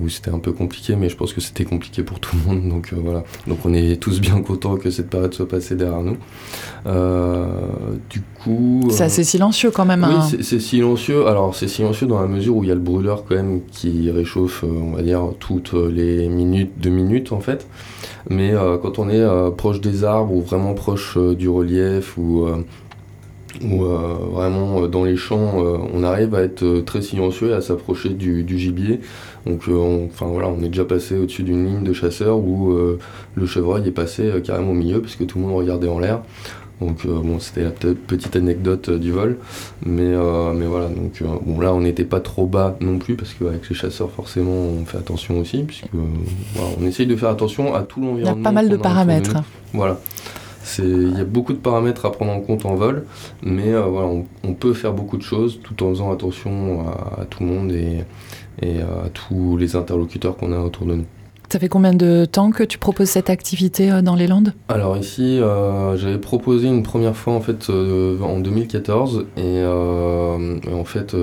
où 0.00 0.08
c'était 0.08 0.30
un 0.30 0.38
peu 0.38 0.52
compliqué, 0.52 0.96
mais 0.96 1.08
je 1.08 1.16
pense 1.16 1.32
que 1.32 1.40
c'était 1.40 1.64
compliqué 1.64 2.02
pour 2.02 2.20
tout 2.20 2.36
le 2.36 2.54
monde, 2.54 2.68
donc 2.68 2.92
voilà. 2.92 3.24
Donc 3.46 3.58
on 3.64 3.72
est 3.72 4.00
tous 4.00 4.20
bien 4.20 4.40
contents 4.40 4.76
que 4.76 4.90
cette 4.90 5.10
période 5.10 5.34
soit 5.34 5.48
passée 5.48 5.74
derrière 5.74 6.02
nous. 6.02 6.16
Du 6.86 8.22
coup. 8.42 8.88
C'est 8.90 9.04
assez 9.04 9.24
silencieux 9.24 9.70
quand 9.70 9.84
même. 9.84 10.06
Oui, 10.08 10.14
hein. 10.16 10.38
c'est 10.40 10.60
silencieux. 10.60 11.26
Alors 11.26 11.54
c'est 11.54 11.68
silencieux 11.68 12.06
dans 12.06 12.20
la 12.20 12.28
mesure 12.28 12.56
où 12.56 12.64
il 12.64 12.68
y 12.68 12.72
a 12.72 12.74
le 12.76 12.80
brûleur 12.80 13.24
quand 13.24 13.34
même 13.34 13.60
qui 13.72 14.10
réchauffe, 14.10 14.64
on 14.64 14.94
va 14.94 15.02
dire, 15.02 15.22
toutes 15.40 15.72
les 15.72 16.28
minutes, 16.28 16.72
deux 16.78 16.90
minutes 16.90 17.32
en 17.32 17.40
fait. 17.40 17.66
Mais 18.28 18.52
euh, 18.52 18.76
quand 18.78 18.98
on 18.98 19.08
est 19.08 19.20
euh, 19.20 19.50
proche 19.50 19.80
des 19.80 20.04
arbres 20.04 20.32
ou 20.32 20.40
vraiment 20.40 20.74
proche 20.74 21.16
euh, 21.16 21.34
du 21.34 21.48
relief 21.48 22.16
ou 22.18 22.46
où 23.62 23.84
vraiment 23.84 24.86
dans 24.86 25.02
les 25.02 25.16
champs 25.16 25.54
on 25.94 26.02
arrive 26.02 26.34
à 26.34 26.42
être 26.42 26.82
très 26.84 27.00
silencieux 27.00 27.52
et 27.52 27.54
à 27.54 27.62
s'approcher 27.62 28.10
du, 28.10 28.44
gibier. 28.58 29.00
Donc 29.46 29.62
enfin 30.12 30.26
voilà, 30.26 30.48
on 30.48 30.62
est 30.62 30.68
déjà 30.68 30.84
passé 30.84 31.16
au-dessus 31.16 31.42
d'une 31.42 31.64
ligne 31.64 31.82
de 31.82 31.94
chasseurs 31.94 32.36
où 32.36 32.76
le 33.34 33.46
chevreuil 33.46 33.88
est 33.88 33.92
passé 33.92 34.30
carrément 34.44 34.72
au 34.72 34.74
milieu 34.74 35.00
parce 35.00 35.16
que 35.16 35.24
tout 35.24 35.38
le 35.38 35.46
monde 35.46 35.56
regardait 35.56 35.88
en 35.88 35.98
l'air. 35.98 36.20
Donc 36.80 37.06
euh, 37.06 37.20
bon, 37.22 37.40
c'était 37.40 37.62
la 37.62 37.70
petite 37.70 38.36
anecdote 38.36 38.90
euh, 38.90 38.98
du 38.98 39.10
vol, 39.10 39.38
mais, 39.84 40.02
euh, 40.02 40.52
mais 40.52 40.66
voilà. 40.66 40.88
Donc 40.88 41.22
bon, 41.22 41.58
là, 41.58 41.72
on 41.72 41.80
n'était 41.80 42.04
pas 42.04 42.20
trop 42.20 42.46
bas 42.46 42.76
non 42.80 42.98
plus 42.98 43.16
parce 43.16 43.32
qu'avec 43.32 43.68
les 43.68 43.74
chasseurs, 43.74 44.10
forcément, 44.10 44.52
on 44.52 44.84
fait 44.84 44.98
attention 44.98 45.38
aussi, 45.38 45.62
puisque 45.62 45.86
on 46.78 46.86
essaye 46.86 47.06
de 47.06 47.16
faire 47.16 47.30
attention 47.30 47.74
à 47.74 47.82
tout 47.82 48.00
l'environnement. 48.00 48.34
Il 48.34 48.38
y 48.38 48.40
a 48.40 48.44
pas 48.44 48.52
mal 48.52 48.68
de 48.68 48.76
paramètres. 48.76 49.36
Voilà. 49.72 49.98
Il 50.78 51.16
y 51.16 51.20
a 51.20 51.24
beaucoup 51.24 51.52
de 51.52 51.58
paramètres 51.58 52.06
à 52.06 52.12
prendre 52.12 52.32
en 52.32 52.40
compte 52.40 52.66
en 52.66 52.74
vol, 52.74 53.06
mais 53.42 53.72
voilà, 53.72 54.08
on, 54.42 54.52
peut 54.52 54.74
faire 54.74 54.92
beaucoup 54.92 55.16
de 55.16 55.22
choses 55.22 55.60
tout 55.62 55.80
en 55.84 55.90
faisant 55.90 56.10
attention 56.10 56.84
à, 57.20 57.24
tout 57.24 57.44
le 57.44 57.48
monde 57.48 57.70
et, 57.70 58.00
et 58.60 58.80
à 58.80 59.08
tous 59.14 59.56
les 59.56 59.76
interlocuteurs 59.76 60.36
qu'on 60.36 60.52
a 60.52 60.58
autour 60.58 60.86
de 60.86 60.96
nous. 60.96 61.04
Ça 61.48 61.60
fait 61.60 61.68
combien 61.68 61.92
de 61.92 62.24
temps 62.24 62.50
que 62.50 62.64
tu 62.64 62.76
proposes 62.76 63.08
cette 63.08 63.30
activité 63.30 63.92
euh, 63.92 64.02
dans 64.02 64.16
les 64.16 64.26
Landes? 64.26 64.52
Alors 64.68 64.96
ici, 64.96 65.38
euh, 65.38 65.96
j'avais 65.96 66.18
proposé 66.18 66.66
une 66.66 66.82
première 66.82 67.16
fois 67.16 67.34
en 67.34 67.40
fait 67.40 67.70
euh, 67.70 68.20
en 68.20 68.40
2014 68.40 69.26
et, 69.36 69.64
en 69.64 70.84
fait 70.84 71.16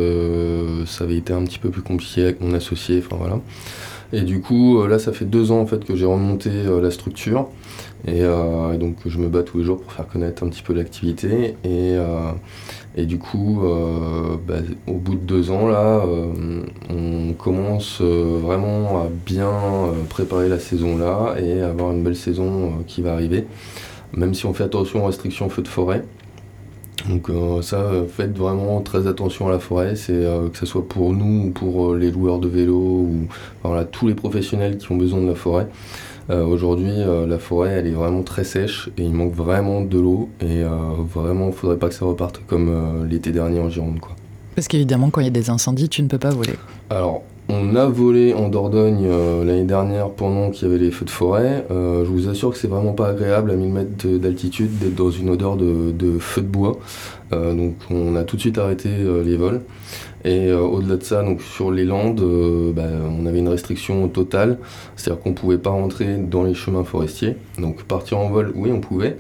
ça 0.86 1.04
avait 1.04 1.18
été 1.18 1.34
un 1.34 1.44
petit 1.44 1.60
peu 1.60 1.70
plus 1.70 1.82
compliqué 1.82 2.24
avec 2.24 2.42
mon 2.42 2.54
associé, 2.54 3.04
enfin 3.06 3.18
voilà. 3.18 3.40
Et 4.12 4.22
du 4.22 4.42
coup 4.42 4.86
là 4.86 5.00
ça 5.00 5.12
fait 5.12 5.26
deux 5.26 5.52
ans 5.52 5.60
en 5.60 5.66
fait 5.66 5.84
que 5.84 5.96
j'ai 5.96 6.06
remonté 6.06 6.50
la 6.82 6.92
structure 6.92 7.48
et, 8.08 8.22
donc 8.78 8.98
je 9.06 9.18
me 9.18 9.28
bats 9.28 9.44
tous 9.44 9.60
les 9.60 9.64
jours 9.64 9.82
pour 9.82 9.92
faire 9.92 10.08
connaître 10.08 10.44
un 10.44 10.50
petit 10.50 10.62
peu 10.62 10.74
l'activité 10.74 11.56
et 11.64 11.98
et 12.96 13.06
du 13.06 13.18
coup, 13.18 13.62
euh, 13.64 14.38
bah, 14.48 14.60
au 14.88 14.94
bout 14.94 15.16
de 15.16 15.22
deux 15.22 15.50
ans, 15.50 15.68
là, 15.68 16.04
euh, 16.06 16.64
on 16.92 17.34
commence 17.34 18.00
euh, 18.02 18.38
vraiment 18.40 19.02
à 19.02 19.08
bien 19.26 19.52
préparer 20.10 20.48
la 20.48 20.60
saison 20.60 20.98
là 20.98 21.36
et 21.40 21.62
avoir 21.62 21.92
une 21.92 22.04
belle 22.04 22.16
saison 22.16 22.84
qui 22.86 23.02
va 23.02 23.14
arriver. 23.14 23.46
Même 24.16 24.36
si 24.36 24.46
on 24.46 24.54
fait 24.54 24.64
attention 24.64 25.04
aux 25.04 25.08
restrictions 25.08 25.50
feu 25.50 25.64
de 25.64 25.68
forêt. 25.68 26.04
Donc 27.10 27.30
ça, 27.64 27.92
faites 28.08 28.38
vraiment 28.38 28.80
très 28.80 29.08
attention 29.08 29.48
à 29.48 29.52
la 29.52 29.60
forêt, 29.60 29.96
que 29.96 30.58
ce 30.58 30.66
soit 30.66 30.88
pour 30.88 31.12
nous 31.12 31.48
ou 31.48 31.50
pour 31.50 31.96
les 31.96 32.12
loueurs 32.12 32.38
de 32.38 32.48
vélo 32.48 32.76
ou 32.78 33.28
voilà, 33.64 33.84
tous 33.84 34.08
les 34.08 34.14
professionnels 34.14 34.78
qui 34.78 34.90
ont 34.92 34.96
besoin 34.96 35.20
de 35.20 35.28
la 35.28 35.36
forêt. 35.36 35.68
Euh, 36.30 36.46
aujourd'hui, 36.46 36.92
euh, 36.92 37.28
la 37.28 37.38
forêt, 37.38 37.72
elle 37.72 37.88
est 37.88 37.92
vraiment 37.92 38.24
très 38.24 38.44
sèche 38.44 38.90
et 38.98 39.04
il 39.04 39.14
manque 39.14 39.34
vraiment 39.34 39.82
de 39.82 40.00
l'eau. 40.00 40.30
Et 40.42 40.64
euh, 40.64 40.70
vraiment, 41.14 41.48
il 41.48 41.54
faudrait 41.54 41.78
pas 41.78 41.90
que 41.90 41.96
ça 41.96 42.06
reparte 42.06 42.42
comme 42.48 43.08
l'été 43.10 43.32
dernier 43.32 43.60
en 43.60 43.70
Gironde. 43.70 44.00
Quoi. 44.00 44.16
Parce 44.56 44.68
qu'évidemment, 44.68 45.10
quand 45.10 45.22
il 45.22 45.26
y 45.26 45.28
a 45.28 45.32
des 45.32 45.50
incendies, 45.50 45.90
tu 45.90 46.02
ne 46.02 46.08
peux 46.08 46.20
pas 46.20 46.30
voler. 46.30 46.54
Alors, 46.90 47.24
on 47.50 47.76
a 47.76 47.88
volé 47.88 48.34
en 48.34 48.48
Dordogne 48.48 49.06
l'année 49.46 49.66
dernière 49.66 50.10
pendant 50.12 50.50
qu'il 50.50 50.68
y 50.68 50.72
avait 50.72 50.82
les 50.82 50.92
feux 50.92 51.04
de 51.04 51.10
forêt. 51.10 51.66
je 51.70 52.06
vous 52.06 52.30
assure 52.30 52.52
que 52.52 52.58
c'est 52.58 52.70
vraiment 52.70 52.94
pas 52.94 53.10
agréable 53.10 53.52
à 53.52 53.56
1000 53.56 53.70
mètres 53.70 54.08
d'altitude 54.08 54.78
d'être 54.80 54.96
dans 54.96 55.12
une 55.12 55.30
odeur 55.30 55.58
de, 55.58 55.92
de, 55.92 56.20
feu 56.20 56.42
de 56.42 56.48
bois. 56.48 56.80
donc 57.32 57.76
on 57.90 58.16
a 58.16 58.24
tout 58.24 58.38
de 58.38 58.42
suite 58.42 58.58
arrêté 58.58 58.90
les 59.26 59.36
vols. 59.36 59.62
Et 60.26 60.48
euh, 60.48 60.60
au-delà 60.60 60.96
de 60.98 61.04
ça, 61.04 61.22
donc 61.22 61.42
sur 61.42 61.72
les 61.72 61.84
Landes, 61.84 62.22
euh, 62.22 62.72
bah, 62.72 62.84
on 63.10 63.26
avait 63.26 63.40
une 63.40 63.50
restriction 63.50 64.08
totale, 64.08 64.58
c'est-à-dire 64.96 65.22
qu'on 65.22 65.32
ne 65.32 65.36
pouvait 65.36 65.58
pas 65.58 65.72
rentrer 65.72 66.18
dans 66.18 66.44
les 66.44 66.54
chemins 66.54 66.84
forestiers. 66.84 67.36
Donc 67.60 67.84
partir 67.84 68.20
en 68.20 68.30
vol, 68.30 68.52
oui, 68.56 68.72
on 68.72 68.80
pouvait. 68.80 69.18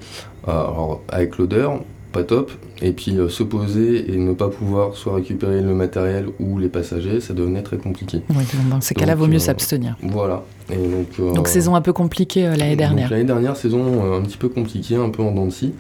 Alors 0.47 1.01
avec 1.09 1.37
l'odeur, 1.37 1.79
pas 2.13 2.23
top. 2.23 2.51
Et 2.81 2.93
puis 2.93 3.17
euh, 3.17 3.27
se 3.27 3.43
poser 3.43 4.13
et 4.13 4.17
ne 4.17 4.33
pas 4.33 4.47
pouvoir 4.47 4.95
soit 4.95 5.15
récupérer 5.15 5.61
le 5.61 5.73
matériel 5.73 6.27
ou 6.39 6.57
les 6.57 6.69
passagers, 6.69 7.19
ça 7.19 7.33
devenait 7.33 7.63
très 7.63 7.77
compliqué. 7.77 8.21
Oui, 8.29 8.43
dans 8.69 8.79
ces 8.79 8.93
cas-là, 8.93 9.15
vaut 9.15 9.27
mieux 9.27 9.39
s'abstenir. 9.39 9.97
Voilà. 10.01 10.43
Et 10.71 10.77
donc, 10.77 11.35
donc 11.35 11.47
saison 11.49 11.75
un 11.75 11.81
peu 11.81 11.91
compliquée 11.91 12.43
l'année 12.43 12.77
dernière. 12.77 13.09
L'année 13.09 13.25
dernière, 13.25 13.57
saison 13.57 14.13
un 14.15 14.21
petit 14.21 14.37
peu 14.37 14.47
compliquée, 14.47 14.95
un 14.95 15.09
peu 15.09 15.21
en 15.21 15.31
dents 15.31 15.47
de 15.47 15.51
scie. 15.51 15.73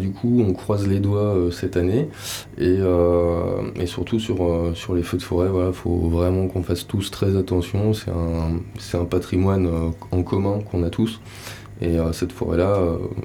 du 0.00 0.10
coup, 0.12 0.42
on 0.46 0.54
croise 0.54 0.86
les 0.88 0.98
doigts 0.98 1.36
cette 1.52 1.76
année. 1.76 2.08
Et, 2.56 2.78
et 3.78 3.86
surtout 3.86 4.18
sur, 4.18 4.38
sur 4.74 4.94
les 4.94 5.02
feux 5.02 5.18
de 5.18 5.22
forêt, 5.22 5.48
il 5.48 5.52
voilà, 5.52 5.72
faut 5.72 6.08
vraiment 6.08 6.46
qu'on 6.48 6.62
fasse 6.62 6.86
tous 6.86 7.10
très 7.10 7.36
attention. 7.36 7.92
C'est 7.92 8.10
un, 8.10 9.00
un 9.00 9.04
patrimoine 9.04 9.68
en 10.10 10.22
commun 10.22 10.60
qu'on 10.70 10.82
a 10.84 10.90
tous. 10.90 11.20
Et 11.82 11.96
cette 12.12 12.32
forêt-là, 12.32 12.78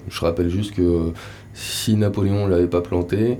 je 0.10 0.20
rappelle 0.20 0.50
juste 0.50 0.76
que 0.76 1.14
si 1.54 1.96
Napoléon 1.96 2.46
ne 2.46 2.52
l'avait 2.52 2.68
pas 2.68 2.82
planté, 2.82 3.40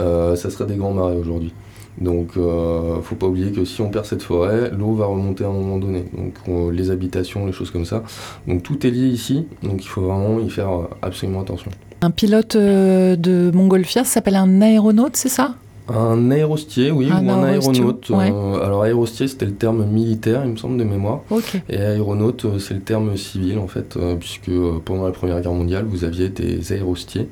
euh, 0.00 0.36
ça 0.36 0.50
serait 0.50 0.66
des 0.66 0.76
grands 0.76 0.92
marais 0.92 1.16
aujourd'hui. 1.16 1.52
Donc, 2.00 2.36
euh, 2.36 3.00
faut 3.02 3.16
pas 3.16 3.26
oublier 3.26 3.50
que 3.50 3.64
si 3.64 3.80
on 3.80 3.90
perd 3.90 4.04
cette 4.04 4.22
forêt, 4.22 4.70
l'eau 4.70 4.94
va 4.94 5.06
remonter 5.06 5.44
à 5.44 5.48
un 5.48 5.52
moment 5.52 5.78
donné. 5.78 6.04
Donc, 6.16 6.72
les 6.72 6.90
habitations, 6.90 7.44
les 7.46 7.52
choses 7.52 7.72
comme 7.72 7.84
ça. 7.84 8.04
Donc, 8.46 8.62
tout 8.62 8.86
est 8.86 8.90
lié 8.90 9.08
ici. 9.08 9.46
Donc, 9.62 9.84
il 9.84 9.88
faut 9.88 10.02
vraiment 10.02 10.38
y 10.38 10.48
faire 10.48 10.70
absolument 11.02 11.40
attention. 11.40 11.70
Un 12.00 12.12
pilote 12.12 12.54
euh, 12.54 13.16
de 13.16 13.50
montgolfière 13.52 14.06
s'appelle 14.06 14.36
un 14.36 14.62
aéronaute, 14.62 15.16
c'est 15.16 15.28
ça? 15.28 15.56
Un 15.88 16.30
aérostier, 16.30 16.90
oui, 16.90 17.08
ou 17.10 17.30
un 17.30 17.44
aéronaute. 17.44 18.10
Euh, 18.10 18.64
alors 18.64 18.82
aérostier, 18.82 19.28
c'était 19.28 19.46
le 19.46 19.54
terme 19.54 19.86
militaire, 19.86 20.42
il 20.44 20.52
me 20.52 20.56
semble, 20.56 20.78
de 20.78 20.84
mémoire. 20.84 21.20
Et 21.68 21.78
aéronaute, 21.78 22.46
c'est 22.58 22.74
le 22.74 22.80
terme 22.80 23.16
civil, 23.16 23.58
en 23.58 23.68
fait, 23.68 23.98
puisque 24.18 24.50
pendant 24.84 25.04
la 25.04 25.12
Première 25.12 25.40
Guerre 25.40 25.52
mondiale, 25.52 25.84
vous 25.88 26.04
aviez 26.04 26.28
des 26.28 26.72
aérostiers 26.72 27.28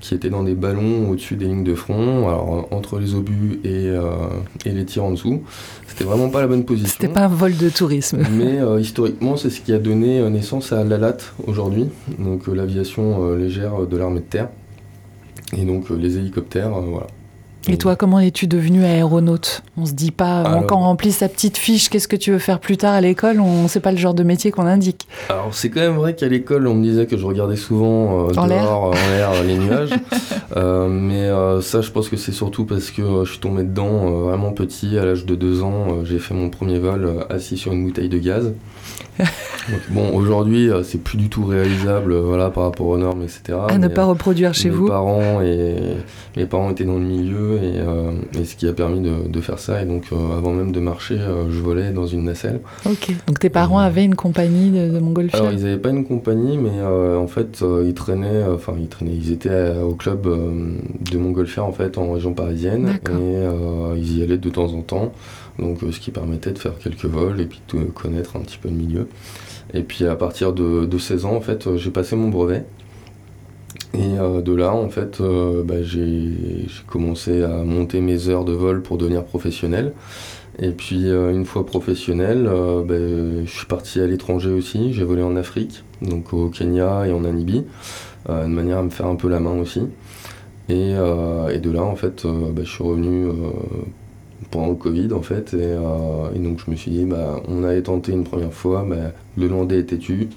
qui 0.00 0.14
étaient 0.14 0.30
dans 0.30 0.44
des 0.44 0.54
ballons 0.54 1.10
au-dessus 1.10 1.36
des 1.36 1.46
lignes 1.46 1.64
de 1.64 1.74
front, 1.74 2.28
alors 2.28 2.68
entre 2.70 2.98
les 2.98 3.14
obus 3.14 3.60
et, 3.64 3.88
euh, 3.88 4.10
et 4.64 4.70
les 4.70 4.84
tirs 4.84 5.04
en 5.04 5.10
dessous. 5.12 5.42
C'était 5.86 6.04
vraiment 6.04 6.28
pas 6.28 6.40
la 6.40 6.46
bonne 6.46 6.64
position. 6.64 6.92
C'était 7.00 7.12
pas 7.12 7.24
un 7.24 7.28
vol 7.28 7.56
de 7.56 7.68
tourisme. 7.68 8.22
Mais 8.30 8.60
euh, 8.60 8.80
historiquement, 8.80 9.36
c'est 9.36 9.50
ce 9.50 9.60
qui 9.60 9.72
a 9.72 9.78
donné 9.78 10.20
euh, 10.20 10.30
naissance 10.30 10.72
à 10.72 10.84
l'ALAT 10.84 11.16
aujourd'hui, 11.46 11.88
donc 12.18 12.46
l'aviation 12.46 13.34
légère 13.34 13.86
de 13.86 13.96
l'armée 13.96 14.20
de 14.20 14.26
terre. 14.26 14.48
Et 15.56 15.64
donc 15.64 15.90
les 15.90 16.18
hélicoptères, 16.18 16.70
voilà. 16.70 17.06
Et 17.68 17.78
toi, 17.78 17.96
comment 17.96 18.20
es-tu 18.20 18.46
devenu 18.46 18.84
aéronaute? 18.84 19.62
On 19.76 19.86
se 19.86 19.92
dit 19.92 20.12
pas, 20.12 20.62
quand 20.68 20.76
on 20.76 20.82
remplit 20.82 21.10
sa 21.10 21.28
petite 21.28 21.56
fiche, 21.56 21.88
qu'est-ce 21.88 22.06
que 22.06 22.14
tu 22.14 22.30
veux 22.30 22.38
faire 22.38 22.60
plus 22.60 22.76
tard 22.76 22.94
à 22.94 23.00
l'école? 23.00 23.40
On 23.40 23.66
sait 23.66 23.80
pas 23.80 23.90
le 23.90 23.98
genre 23.98 24.14
de 24.14 24.22
métier 24.22 24.52
qu'on 24.52 24.66
indique. 24.66 25.08
Alors 25.28 25.52
c'est 25.52 25.68
quand 25.70 25.80
même 25.80 25.96
vrai 25.96 26.14
qu'à 26.14 26.28
l'école, 26.28 26.68
on 26.68 26.74
me 26.74 26.82
disait 26.82 27.06
que 27.06 27.16
je 27.16 27.26
regardais 27.26 27.56
souvent 27.56 28.28
euh, 28.28 28.32
en 28.36 28.46
dehors, 28.46 28.82
en 28.84 28.90
l'air, 28.92 29.42
les 29.44 29.58
nuages. 29.58 29.90
Euh, 30.56 30.88
mais 30.88 31.24
euh, 31.24 31.60
ça, 31.60 31.80
je 31.82 31.90
pense 31.90 32.08
que 32.08 32.16
c'est 32.16 32.32
surtout 32.32 32.64
parce 32.64 32.90
que 32.90 33.24
je 33.24 33.30
suis 33.30 33.40
tombé 33.40 33.62
dedans 33.62 34.10
vraiment 34.10 34.52
petit, 34.52 34.96
à 34.96 35.04
l'âge 35.04 35.26
de 35.26 35.34
deux 35.34 35.62
ans. 35.62 36.04
j'ai 36.04 36.18
fait 36.18 36.34
mon 36.34 36.48
premier 36.48 36.78
vol 36.78 37.26
assis 37.28 37.58
sur 37.58 37.72
une 37.72 37.84
bouteille 37.84 38.08
de 38.08 38.18
gaz. 38.18 38.54
bon, 39.90 40.14
aujourd'hui, 40.14 40.70
c'est 40.84 41.02
plus 41.02 41.18
du 41.18 41.28
tout 41.28 41.44
réalisable, 41.44 42.16
voilà, 42.16 42.50
par 42.50 42.64
rapport 42.64 42.86
aux 42.86 42.98
normes, 42.98 43.22
etc. 43.22 43.58
À 43.68 43.78
ne 43.78 43.88
pas 43.88 44.04
reproduire 44.04 44.54
chez 44.54 44.68
mes 44.68 44.76
vous. 44.76 44.88
Parents 44.88 45.40
et 45.40 45.76
mes 46.36 46.46
parents 46.46 46.70
étaient 46.70 46.84
dans 46.84 46.98
le 46.98 47.04
milieu 47.04 47.58
euh, 47.62 48.12
et, 48.38 48.44
ce 48.44 48.56
qui 48.56 48.68
a 48.68 48.72
permis 48.72 49.00
de, 49.00 49.40
faire 49.40 49.58
ça. 49.58 49.82
Et 49.82 49.86
donc, 49.86 50.04
euh, 50.12 50.16
avant 50.36 50.52
même 50.52 50.72
de 50.72 50.80
marcher, 50.80 51.18
euh, 51.18 51.50
je 51.50 51.60
volais 51.60 51.92
dans 51.92 52.06
une 52.06 52.24
nacelle. 52.24 52.60
Ok. 52.84 53.14
Donc, 53.26 53.38
tes 53.38 53.50
parents 53.50 53.78
avaient 53.78 54.04
une 54.04 54.14
compagnie 54.14 54.70
de, 54.70 54.92
de 54.92 54.98
montgolfière 54.98 55.40
Alors, 55.40 55.52
ils 55.52 55.64
n'avaient 55.64 55.78
pas 55.78 55.90
une 55.90 56.04
compagnie, 56.04 56.58
mais 56.58 56.82
en 56.82 57.26
fait, 57.26 57.64
ils 57.84 57.94
traînaient, 57.94 58.44
enfin, 58.54 58.74
ils 58.78 58.88
traînaient, 58.88 59.14
ils 59.14 59.32
étaient 59.32 59.72
au 59.82 59.94
club 59.94 60.28
de 61.10 61.18
montgolfière, 61.18 61.64
en 61.64 61.72
fait, 61.72 61.98
en 61.98 62.12
région 62.12 62.34
parisienne. 62.34 62.98
Et 63.08 63.96
ils 63.96 64.18
y 64.18 64.22
allaient 64.22 64.38
de 64.38 64.50
temps 64.50 64.72
en 64.72 64.82
temps. 64.82 65.12
Donc, 65.58 65.78
ce 65.90 66.00
qui 66.00 66.10
permettait 66.10 66.52
de 66.52 66.58
faire 66.58 66.78
quelques 66.78 67.06
vols 67.06 67.40
et 67.40 67.46
puis 67.46 67.60
de 67.72 67.84
connaître 67.84 68.36
un 68.36 68.40
petit 68.40 68.58
peu 68.58 68.68
le 68.68 68.74
milieu. 68.74 69.08
Et 69.74 69.82
puis, 69.82 70.06
à 70.06 70.16
partir 70.16 70.52
de, 70.52 70.84
de 70.84 70.98
16 70.98 71.24
ans, 71.24 71.34
en 71.34 71.40
fait, 71.40 71.76
j'ai 71.76 71.90
passé 71.90 72.16
mon 72.16 72.28
brevet. 72.28 72.64
Et 73.94 74.18
euh, 74.18 74.42
de 74.42 74.54
là, 74.54 74.74
en 74.74 74.88
fait, 74.88 75.20
euh, 75.20 75.62
bah, 75.62 75.82
j'ai 75.82 76.66
commencé 76.86 77.42
à 77.42 77.62
monter 77.64 78.00
mes 78.00 78.28
heures 78.28 78.44
de 78.44 78.52
vol 78.52 78.82
pour 78.82 78.98
devenir 78.98 79.24
professionnel. 79.24 79.92
Et 80.58 80.70
puis, 80.70 81.08
euh, 81.08 81.32
une 81.32 81.44
fois 81.44 81.64
professionnel, 81.64 82.48
bah, 82.86 82.94
je 83.44 83.50
suis 83.50 83.66
parti 83.66 84.00
à 84.00 84.06
l'étranger 84.06 84.50
aussi. 84.50 84.92
J'ai 84.92 85.04
volé 85.04 85.22
en 85.22 85.36
Afrique, 85.36 85.84
donc 86.02 86.32
au 86.32 86.48
Kenya 86.48 87.06
et 87.06 87.12
en 87.12 87.20
Namibie, 87.20 87.64
de 88.28 88.46
manière 88.46 88.78
à 88.78 88.82
me 88.82 88.90
faire 88.90 89.06
un 89.06 89.16
peu 89.16 89.28
la 89.28 89.40
main 89.40 89.58
aussi. 89.58 89.82
Et, 90.68 90.92
de 90.94 91.70
là, 91.70 91.82
en 91.82 91.96
fait, 91.96 92.26
bah, 92.26 92.62
je 92.64 92.70
suis 92.70 92.84
revenu 92.84 93.28
pendant 94.50 94.68
le 94.68 94.74
Covid, 94.74 95.12
en 95.12 95.22
fait. 95.22 95.54
Et, 95.54 96.38
donc, 96.38 96.60
je 96.64 96.70
me 96.70 96.76
suis 96.76 96.90
dit, 96.90 97.06
on 97.48 97.64
avait 97.64 97.82
tenté 97.82 98.12
une 98.12 98.24
première 98.24 98.52
fois, 98.52 98.86
le 99.36 99.48
landais 99.48 99.80
était 99.80 99.96
têtu 99.96 100.28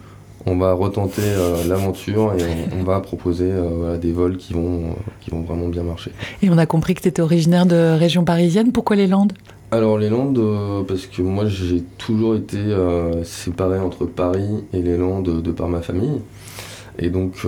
on 0.45 0.57
va 0.57 0.73
retenter 0.73 1.21
euh, 1.23 1.63
l'aventure 1.67 2.33
et 2.37 2.43
on, 2.79 2.83
va 2.83 2.99
proposer 3.01 3.49
euh, 3.51 3.97
des 3.97 4.11
vols 4.11 4.37
qui 4.37 4.53
vont, 4.53 4.91
euh, 4.91 5.11
qui 5.21 5.31
vont 5.31 5.41
vraiment 5.41 5.67
bien 5.67 5.83
marcher. 5.83 6.11
Et 6.41 6.49
on 6.49 6.57
a 6.57 6.65
compris 6.65 6.95
que 6.95 7.01
tu 7.01 7.07
étais 7.07 7.21
originaire 7.21 7.65
de 7.65 7.97
région 7.97 8.23
parisienne. 8.23 8.71
Pourquoi 8.71 8.95
les 8.95 9.07
Landes? 9.07 9.33
Alors 9.71 9.97
les 9.99 10.09
Landes, 10.09 10.41
parce 10.87 11.05
que 11.05 11.21
moi 11.21 11.45
j'ai 11.45 11.83
toujours 11.99 12.35
été 12.35 12.57
séparé 13.23 13.79
entre 13.79 14.05
Paris 14.05 14.63
et 14.73 14.81
les 14.81 14.97
Landes 14.97 15.43
de, 15.43 15.51
par 15.51 15.67
ma 15.67 15.81
famille. 15.81 16.21
Et 16.97 17.11
donc, 17.11 17.45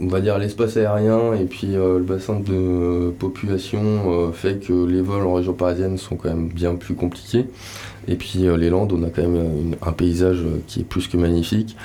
on 0.00 0.08
va 0.08 0.20
dire 0.20 0.38
l'espace 0.38 0.76
aérien 0.76 1.34
et 1.34 1.44
puis 1.44 1.68
le 1.68 2.00
bassin 2.00 2.40
de 2.40 3.10
population 3.18 4.30
fait 4.32 4.64
que 4.64 4.84
les 4.84 5.00
vols 5.00 5.26
en 5.26 5.34
région 5.34 5.52
parisienne 5.52 5.98
sont 5.98 6.16
quand 6.16 6.28
même 6.28 6.48
bien 6.48 6.74
plus 6.74 6.94
compliqués. 6.94 7.46
Et 8.08 8.14
puis 8.16 8.46
les 8.58 8.70
Landes, 8.70 8.92
on 8.92 9.02
a 9.02 9.10
quand 9.10 9.26
même 9.26 9.74
un 9.82 9.92
paysage 9.92 10.44
qui 10.66 10.80
est 10.80 10.84
plus 10.84 11.08
que 11.08 11.16
magnifique, 11.16 11.76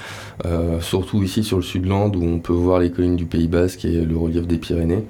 surtout 0.82 1.24
ici 1.24 1.44
sur 1.44 1.58
le 1.58 1.64
sud 1.64 1.86
Landes 1.86 2.16
où 2.16 2.24
on 2.24 2.40
peut 2.40 2.54
voir 2.54 2.80
les 2.80 2.92
collines 2.92 3.16
du 3.16 3.26
Pays 3.26 3.48
Basque 3.48 3.86
et 3.86 4.02
le 4.02 4.18
relief 4.18 4.46
des 4.46 4.58
Pyrénées. 4.58 5.04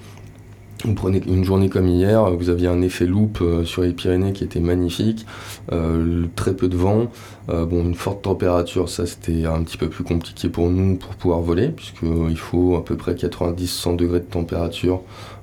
Vous 0.84 0.96
prenez 0.96 1.22
une 1.28 1.44
journée 1.44 1.70
comme 1.70 1.88
hier, 1.88 2.32
vous 2.32 2.50
aviez 2.50 2.68
un 2.68 2.82
effet 2.82 3.06
loop 3.06 3.40
euh, 3.42 3.66
sur 3.66 3.84
les 3.84 3.92
Pyrénées 3.92 4.34
qui 4.34 4.44
était 4.44 4.60
magnifique, 4.60 5.28
euh, 5.72 6.26
très 6.36 6.56
peu 6.56 6.68
de 6.68 6.76
vent, 6.76 7.12
euh, 7.50 7.66
bon, 7.66 7.84
une 7.84 7.94
forte 7.94 8.24
température, 8.24 8.90
ça 8.90 9.06
c'était 9.06 9.46
un 9.46 9.62
petit 9.62 9.78
peu 9.78 9.90
plus 9.90 10.04
compliqué 10.04 10.50
pour 10.50 10.70
nous 10.72 10.96
pour 10.96 11.14
pouvoir 11.16 11.42
voler, 11.42 11.70
puisqu'il 11.70 12.38
faut 12.38 12.76
à 12.78 12.84
peu 12.84 12.96
près 12.96 13.14
90-100 13.14 13.96
degrés 13.96 14.22
de 14.22 14.26
température 14.26 15.02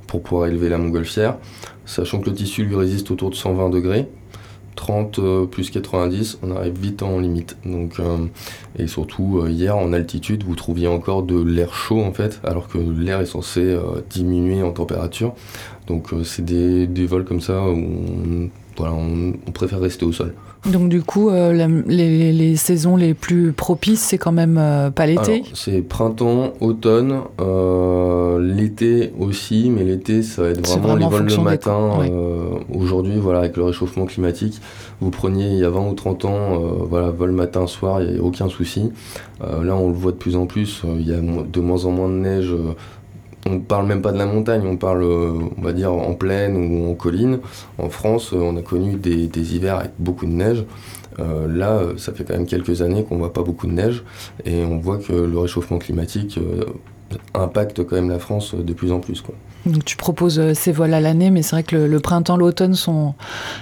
pour 0.09 0.23
pouvoir 0.23 0.49
élever 0.49 0.69
la 0.69 0.79
montgolfière, 0.79 1.37
sachant 1.87 2.19
que 2.19 2.31
le 2.31 2.35
tissu 2.35 2.65
lui 2.65 2.75
résiste 2.75 3.11
autour 3.13 3.31
de 3.31 3.37
120 3.37 3.71
degrés. 3.71 4.09
30 4.79 5.19
euh, 5.19 5.45
plus 5.45 5.71
90, 5.71 6.39
on 6.43 6.55
arrive 6.55 6.79
vite 6.79 7.03
en 7.03 7.19
limite. 7.19 7.57
Donc, 7.67 7.99
euh, 7.99 8.19
et 8.79 8.87
surtout, 8.87 9.41
euh, 9.43 9.51
hier 9.51 9.77
en 9.77 9.93
altitude, 9.93 10.45
vous 10.45 10.55
trouviez 10.55 10.87
encore 10.87 11.25
de 11.25 11.37
l'air 11.43 11.75
chaud 11.75 12.01
en 12.01 12.13
fait, 12.13 12.41
alors 12.45 12.69
que 12.69 12.79
l'air 12.79 13.21
est 13.21 13.27
censé 13.27 13.77
diminuer 14.09 14.63
en 14.63 14.71
température. 14.71 15.35
Donc, 15.89 16.11
c'est 16.23 16.45
des, 16.45 16.87
des, 16.87 17.07
vols 17.07 17.25
comme 17.25 17.41
ça 17.41 17.61
où 17.69 18.51
voilà, 18.77 18.95
on 18.95 19.51
préfère 19.53 19.81
rester 19.81 20.05
au 20.05 20.13
sol. 20.13 20.33
Donc 20.67 20.89
du 20.89 21.03
coup, 21.03 21.31
euh, 21.31 21.53
les, 21.87 22.57
saisons 22.57 22.97
les 22.97 23.15
plus 23.15 23.53
propices, 23.53 24.01
c'est 24.01 24.19
quand 24.19 24.33
même 24.33 24.57
euh, 24.59 24.91
pas 24.91 25.07
l'été 25.07 25.45
C'est 25.55 25.83
printemps, 25.83 26.53
automne, 26.61 27.21
euh, 27.41 28.39
l'été 28.41 29.13
aussi, 29.19 29.71
mais 29.71 29.85
l'été, 29.85 30.23
ça 30.23 30.43
va 30.43 30.49
être 30.51 30.67
vraiment, 30.67 30.97
les 30.97 31.07
vols 31.07 31.29
le 31.29 31.43
matin. 31.43 31.91
Aujourd'hui, 32.75 33.19
voilà, 33.19 33.41
avec 33.41 33.57
le 33.57 33.65
réchauffement 33.65 34.07
climatique, 34.07 34.61
vous 35.01 35.11
preniez 35.11 35.47
il 35.47 35.59
y 35.59 35.65
a 35.65 35.71
20 35.71 35.89
ou 35.89 35.95
30 35.95 36.25
ans, 36.25 36.59
voilà, 36.89 37.11
vol 37.11 37.33
matin, 37.33 37.67
soir, 37.67 38.03
il 38.03 38.13
n'y 38.13 38.19
a 38.19 38.23
aucun 38.23 38.49
souci. 38.49 38.91
là, 39.41 39.77
on 39.77 39.89
le 39.89 39.95
voit 39.95 40.13
de 40.13 40.17
plus 40.17 40.37
en 40.37 40.47
plus, 40.47 40.83
il 40.99 41.09
y 41.09 41.15
a 41.15 41.21
de 41.21 41.61
moins 41.61 41.85
en 41.85 41.91
moins 41.93 42.09
de 42.09 42.15
neige 42.15 42.55
on 43.49 43.61
parle 43.61 43.87
même 43.87 44.03
pas 44.03 44.13
de 44.13 44.19
la 44.19 44.27
montagne, 44.27 44.63
on 44.67 44.77
parle, 44.77 45.05
on 45.05 45.63
va 45.63 45.73
dire, 45.73 45.93
en 45.93 46.15
plaine 46.15 46.57
ou 46.57 46.91
en 46.91 46.95
colline. 46.95 47.41
En 47.79 47.89
France, 47.89 48.33
on 48.33 48.57
a 48.57 48.63
connu 48.63 48.97
des, 48.97 49.55
hivers 49.55 49.79
avec 49.79 49.93
beaucoup 49.99 50.27
de 50.27 50.33
neige. 50.33 50.65
Euh, 51.19 51.49
là, 51.49 51.81
ça 51.97 52.13
fait 52.13 52.25
quand 52.25 52.35
même 52.35 52.47
quelques 52.47 52.83
années 52.83 53.05
qu'on 53.05 53.17
voit 53.17 53.33
pas 53.33 53.43
beaucoup 53.43 53.67
de 53.67 53.73
neige 53.73 54.05
et 54.45 54.63
on 54.65 54.79
voit 54.79 54.99
que 54.99 55.13
le 55.13 55.39
réchauffement 55.39 55.79
climatique 55.79 56.39
euh, 56.39 56.65
impacte 57.35 57.85
quand 57.85 57.97
même 57.97 58.11
la 58.11 58.21
France 58.21 58.55
de 58.55 58.73
plus 58.73 58.93
en 58.93 59.01
plus. 59.01 59.23
Donc 59.69 59.85
tu 59.85 59.97
proposes 59.97 60.39
euh, 60.39 60.55
ces 60.55 60.73
vols 60.73 60.95
à 60.95 61.01
l'année, 61.01 61.31
mais 61.31 61.43
c'est 61.43 61.57
vrai 61.57 61.63
que 61.63 61.77
le, 61.77 62.01
printemps, 62.01 62.37
l'automne 62.37 62.75
sont, 62.75 63.15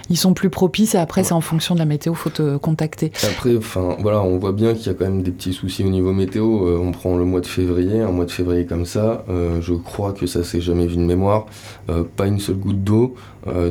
ils 0.09 0.17
sont 0.17 0.35
plus 0.35 0.51
propices 0.51 0.95
et 0.95 0.99
après 0.99 1.25
c'est 1.25 1.33
en 1.33 1.41
fonction 1.41 1.75
de 1.75 1.81
la 1.81 1.85
météo, 1.85 2.15
faut 2.15 2.31
te 2.31 2.57
contacter. 2.57 3.13
Après, 3.25 3.57
enfin 3.57 3.97
voilà, 4.01 4.23
on 4.23 4.39
voit 4.39 4.53
bien 4.53 4.75
qu'il 4.75 4.87
y 4.87 4.91
a 4.91 4.95
quand 4.95 5.05
même 5.05 5.23
des 5.23 5.31
petits 5.31 5.53
soucis 5.53 5.85
au 5.85 5.91
niveau 5.91 6.13
météo. 6.13 6.67
Euh, 6.67 6.79
on 6.81 6.93
prend 6.93 7.17
le 7.17 7.25
mois 7.25 7.41
de 7.41 7.47
février, 7.47 8.01
un 8.01 8.13
mois 8.13 8.25
de 8.25 8.31
février 8.31 8.67
comme 8.67 8.87
ça, 8.87 9.25
euh, 9.29 9.61
je 9.61 9.75
crois 9.75 10.13
que 10.13 10.27
ça 10.27 10.45
s'est 10.45 10.61
jamais 10.61 10.87
vu 10.87 10.97
de 10.97 11.03
mémoire. 11.03 11.47
pas 12.17 12.27
une 12.27 12.41
seule 12.41 12.57
goutte 12.57 12.83
d'eau, 12.83 13.15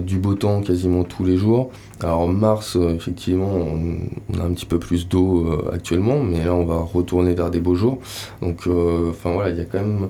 du 0.02 0.18
beau 0.18 0.36
temps 0.36 0.62
quasiment 0.62 1.04
tous 1.04 1.24
les 1.24 1.38
jours. 1.38 1.70
Alors 2.02 2.28
mars, 2.28 2.78
effectivement, 2.96 3.52
on, 3.54 4.40
a 4.40 4.44
un 4.44 4.54
petit 4.54 4.66
peu 4.66 4.80
plus 4.80 5.08
d'eau 5.08 5.46
actuellement, 5.72 6.20
mais 6.20 6.44
là 6.44 6.54
on 6.54 6.66
va 6.66 6.78
retourner 6.80 7.34
vers 7.34 7.50
des 7.50 7.60
beaux 7.60 7.76
jours. 7.76 8.00
Donc, 8.42 8.68
enfin 8.68 9.32
voilà, 9.34 9.50
il 9.50 9.58
y 9.58 9.62
a 9.62 9.66
quand 9.66 9.80
même 9.80 10.10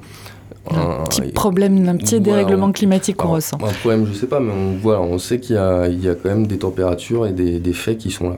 un, 0.71 1.03
petit 1.03 1.21
problème, 1.31 1.87
un 1.87 1.95
petit 1.95 2.19
dérèglement 2.19 2.71
climatique 2.71 3.17
qu'on 3.17 3.29
ressent. 3.29 3.57
Un 3.63 3.73
problème, 3.73 4.07
je 4.11 4.13
sais 4.13 4.27
pas, 4.27 4.39
mais 4.39 4.51
on, 4.51 4.77
voilà, 4.81 5.01
on 5.01 5.17
sait 5.17 5.39
qu'il 5.39 5.55
y, 5.55 6.05
y, 6.05 6.09
a 6.09 6.15
quand 6.15 6.29
même 6.29 6.47
des 6.47 6.57
températures 6.57 7.25
et 7.25 7.31
des, 7.31 7.59
des 7.59 7.73
faits 7.73 7.97
qui 7.97 8.11
sont 8.11 8.29
là. 8.29 8.37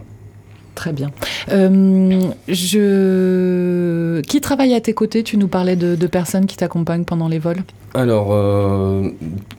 Très 0.77 0.93
bien. 0.93 1.09
Euh, 1.51 2.21
je... 2.47 4.21
Qui 4.21 4.41
travaille 4.41 4.75
à 4.75 4.79
tes 4.79 4.93
côtés? 4.93 5.23
Tu 5.23 5.37
nous 5.37 5.47
parlais 5.47 5.75
de, 5.75 5.95
de 5.95 6.07
personnes 6.07 6.45
qui 6.45 6.55
t'accompagnent 6.55 7.03
pendant 7.03 7.27
les 7.27 7.39
vols 7.39 7.63
alors, 7.93 8.27
euh, 8.31 9.09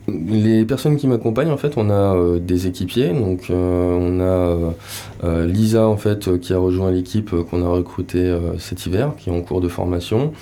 les 0.06 0.64
personnes 0.64 0.96
qui 0.96 1.08
m'accompagnent, 1.08 1.50
en 1.50 1.56
fait, 1.56 1.72
on 1.76 1.90
a 1.90 2.14
euh, 2.14 2.38
des 2.38 2.68
équipiers. 2.68 3.08
Donc, 3.08 3.50
on 3.50 4.20
a 4.20 5.44
Lisa, 5.44 5.88
en 5.88 5.96
fait, 5.96 6.38
qui 6.38 6.52
a 6.52 6.58
rejoint 6.58 6.92
l'équipe 6.92 7.34
qu'on 7.50 7.64
a 7.64 7.68
recrutée 7.68 8.32
cet 8.58 8.86
hiver, 8.86 9.14
qui 9.18 9.30
est 9.30 9.32
en 9.32 9.40
cours 9.40 9.60
de 9.60 9.66
formation. 9.66 10.32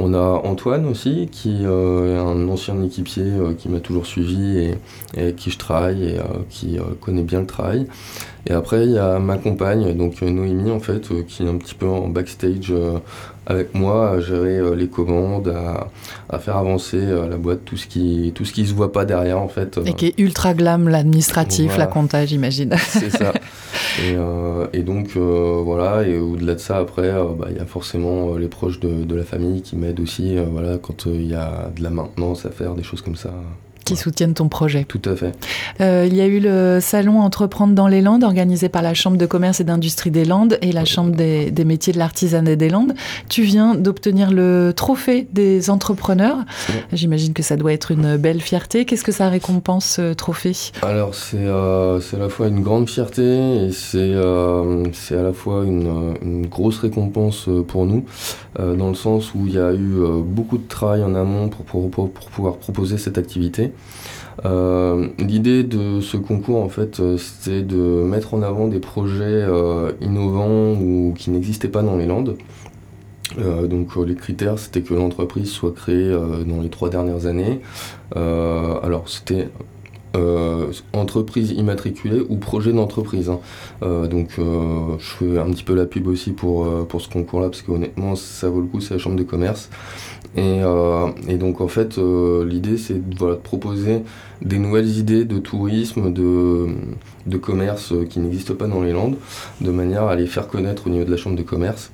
On 0.00 0.14
a 0.14 0.40
Antoine 0.44 0.86
aussi, 0.86 1.28
qui 1.30 1.64
est 1.64 1.66
un 1.66 2.48
ancien 2.48 2.80
équipier 2.84 3.24
qui 3.58 3.68
m'a 3.68 3.80
toujours 3.80 4.06
suivi 4.06 4.70
et, 5.16 5.32
qui 5.32 5.50
je 5.50 5.58
travaille 5.58 6.10
et 6.10 6.18
qui 6.48 6.78
connaît 7.00 7.22
bien 7.22 7.40
le 7.40 7.46
travail. 7.46 7.86
Et 8.46 8.52
après, 8.52 8.84
il 8.84 8.92
y 8.92 8.98
a 8.98 9.18
ma 9.18 9.36
compagne, 9.38 9.96
donc 9.96 10.22
Noémie, 10.22 10.70
en 10.70 10.78
fait, 10.78 11.08
qui 11.26 11.42
est 11.42 11.48
un 11.48 11.56
petit 11.56 11.74
peu 11.74 11.88
en 11.88 12.06
backstage 12.08 12.72
avec 13.48 13.74
moi 13.74 14.10
à 14.10 14.20
gérer 14.20 14.58
euh, 14.58 14.74
les 14.74 14.88
commandes, 14.88 15.52
à, 16.28 16.38
faire 16.38 16.58
avancer 16.58 16.98
euh, 16.98 17.28
la 17.28 17.38
boîte, 17.38 17.64
tout 17.64 17.78
ce 17.78 17.86
qui 17.86 18.30
tout 18.34 18.44
ce 18.44 18.52
qui 18.52 18.66
se 18.66 18.74
voit 18.74 18.92
pas 18.92 19.06
derrière 19.06 19.40
en 19.40 19.48
fait. 19.48 19.80
Et 19.86 19.94
qui 19.94 20.06
est 20.06 20.14
ultra 20.18 20.54
glam, 20.54 20.88
l'administratif, 20.88 21.76
la 21.78 21.86
compta, 21.86 22.26
j'imagine. 22.26 22.74
C'est 22.78 23.10
ça. 23.10 23.32
Et, 24.72 24.82
donc 24.82 25.16
voilà, 25.16 26.06
et 26.06 26.18
au-delà 26.18 26.54
de 26.54 26.60
ça, 26.60 26.78
après, 26.78 27.12
bah, 27.38 27.48
il 27.50 27.56
y 27.56 27.60
a 27.60 27.64
forcément 27.64 28.36
les 28.36 28.46
proches 28.46 28.78
de, 28.78 29.04
de 29.04 29.14
la 29.14 29.24
famille 29.24 29.60
qui 29.60 29.76
m'aident 29.76 30.00
aussi, 30.00 30.36
voilà, 30.50 30.78
quand 30.78 31.06
il 31.06 31.26
y 31.26 31.34
a 31.34 31.70
de 31.76 31.82
la 31.82 31.90
maintenance 31.90 32.46
à 32.46 32.50
faire, 32.50 32.74
des 32.74 32.84
choses 32.84 33.02
comme 33.02 33.16
ça 33.16 33.32
qui 33.88 33.96
soutiennent 33.96 34.34
ton 34.34 34.48
projet. 34.48 34.84
Tout 34.84 35.00
à 35.06 35.16
fait. 35.16 35.32
Euh, 35.80 36.06
il 36.06 36.14
y 36.14 36.20
a 36.20 36.26
eu 36.26 36.40
le 36.40 36.78
salon 36.80 37.20
Entreprendre 37.20 37.74
dans 37.74 37.88
les 37.88 38.02
Landes, 38.02 38.22
organisé 38.22 38.68
par 38.68 38.82
la 38.82 38.92
Chambre 38.92 39.16
de 39.16 39.24
commerce 39.24 39.60
et 39.60 39.64
d'industrie 39.64 40.10
des 40.10 40.26
Landes 40.26 40.58
et 40.60 40.72
la 40.72 40.84
Chambre 40.84 41.16
des, 41.16 41.64
métiers 41.64 41.94
de 41.94 41.98
l'artisanat 41.98 42.56
des 42.56 42.68
Landes. 42.68 42.94
Tu 43.30 43.42
viens 43.42 43.74
d'obtenir 43.74 44.30
le 44.30 44.72
trophée 44.76 45.26
des 45.32 45.70
entrepreneurs. 45.70 46.36
J'imagine 46.92 47.32
que 47.32 47.42
ça 47.42 47.56
doit 47.56 47.72
être 47.72 47.90
une 47.90 48.18
belle 48.18 48.42
fierté. 48.42 48.84
Qu'est-ce 48.84 49.04
que 49.04 49.12
ça 49.12 49.30
récompense, 49.30 49.86
ce 49.86 50.12
trophée? 50.12 50.52
Alors, 50.82 51.12
euh, 51.34 52.00
c'est 52.00 52.16
à 52.16 52.20
la 52.20 52.28
fois 52.28 52.48
une 52.48 52.60
grande 52.60 52.90
fierté 52.90 53.22
et 53.22 53.72
c'est 53.72 53.96
euh, 53.96 54.84
à 55.10 55.22
la 55.22 55.32
fois 55.32 55.64
une, 55.64 56.14
une, 56.22 56.46
grosse 56.46 56.78
récompense 56.78 57.48
pour 57.66 57.86
nous, 57.86 58.04
dans 58.58 58.88
le 58.88 58.94
sens 58.94 59.34
où 59.34 59.46
il 59.46 59.54
y 59.54 59.58
a 59.58 59.72
eu 59.72 60.22
beaucoup 60.24 60.58
de 60.58 60.66
travail 60.68 61.02
en 61.02 61.14
amont 61.14 61.48
pour, 61.48 61.64
pour, 61.64 62.10
pour 62.10 62.30
pouvoir 62.30 62.56
proposer 62.56 62.98
cette 62.98 63.18
activité. 63.18 63.72
Euh, 64.44 65.08
l'idée 65.18 65.64
de 65.64 66.00
ce 66.00 66.16
concours, 66.16 66.62
en 66.62 66.68
fait, 66.68 67.00
euh, 67.00 67.16
c'était 67.16 67.62
de 67.62 67.76
mettre 67.76 68.34
en 68.34 68.42
avant 68.42 68.68
des 68.68 68.78
projets 68.78 69.24
euh, 69.24 69.92
innovants 70.00 70.72
ou 70.72 71.14
qui 71.16 71.30
n'existaient 71.30 71.68
pas 71.68 71.82
dans 71.82 71.96
les 71.96 72.06
Landes. 72.06 72.36
donc 73.68 73.94
les 73.96 74.14
critères, 74.14 74.58
c'était 74.58 74.80
que 74.80 74.94
l'entreprise 74.94 75.50
soit 75.50 75.74
créée 75.74 76.10
dans 76.46 76.62
les 76.62 76.70
trois 76.70 76.88
dernières 76.88 77.26
années. 77.26 77.60
alors 78.14 79.08
c'était 79.08 79.48
entreprise 80.92 81.52
immatriculée 81.52 82.20
ou 82.28 82.36
projet 82.36 82.72
d'entreprise. 82.72 83.30
Hein. 83.30 83.40
donc 84.08 84.30
je 84.38 84.96
fais 84.98 85.38
un 85.38 85.50
petit 85.50 85.64
peu 85.64 85.74
la 85.74 85.86
pub 85.86 86.06
aussi 86.06 86.32
pour, 86.32 86.86
pour 86.86 87.00
ce 87.00 87.08
concours-là, 87.08 87.48
parce 87.48 87.62
que 87.62 87.72
honnêtement 87.72 88.16
ça 88.16 88.48
vaut 88.48 88.60
le 88.60 88.66
coup, 88.66 88.80
c'est 88.80 88.94
la 88.94 89.00
chambre 89.00 89.16
de 89.16 89.22
commerce. 89.22 89.70
Euh, 90.36 91.08
et, 91.26 91.36
donc 91.36 91.60
en 91.60 91.68
fait, 91.68 91.98
euh, 91.98 92.44
l'idée 92.44 92.76
c'est 92.76 93.08
de, 93.08 93.34
proposer 93.34 94.02
des 94.42 94.58
nouvelles 94.58 94.98
idées 94.98 95.24
de 95.24 95.38
tourisme, 95.38 96.12
de, 96.12 96.66
de 97.26 97.36
commerce 97.38 97.92
euh, 97.92 98.04
qui 98.04 98.20
n'existent 98.20 98.54
pas 98.54 98.66
dans 98.66 98.82
les 98.82 98.92
Landes, 98.92 99.16
de 99.60 99.70
manière 99.70 100.04
à 100.04 100.16
les 100.16 100.26
faire 100.26 100.48
connaître 100.48 100.86
au 100.86 100.90
niveau 100.90 101.04
de 101.04 101.10
la 101.10 101.16
chambre 101.16 101.36
de 101.36 101.42
commerce. 101.42 101.90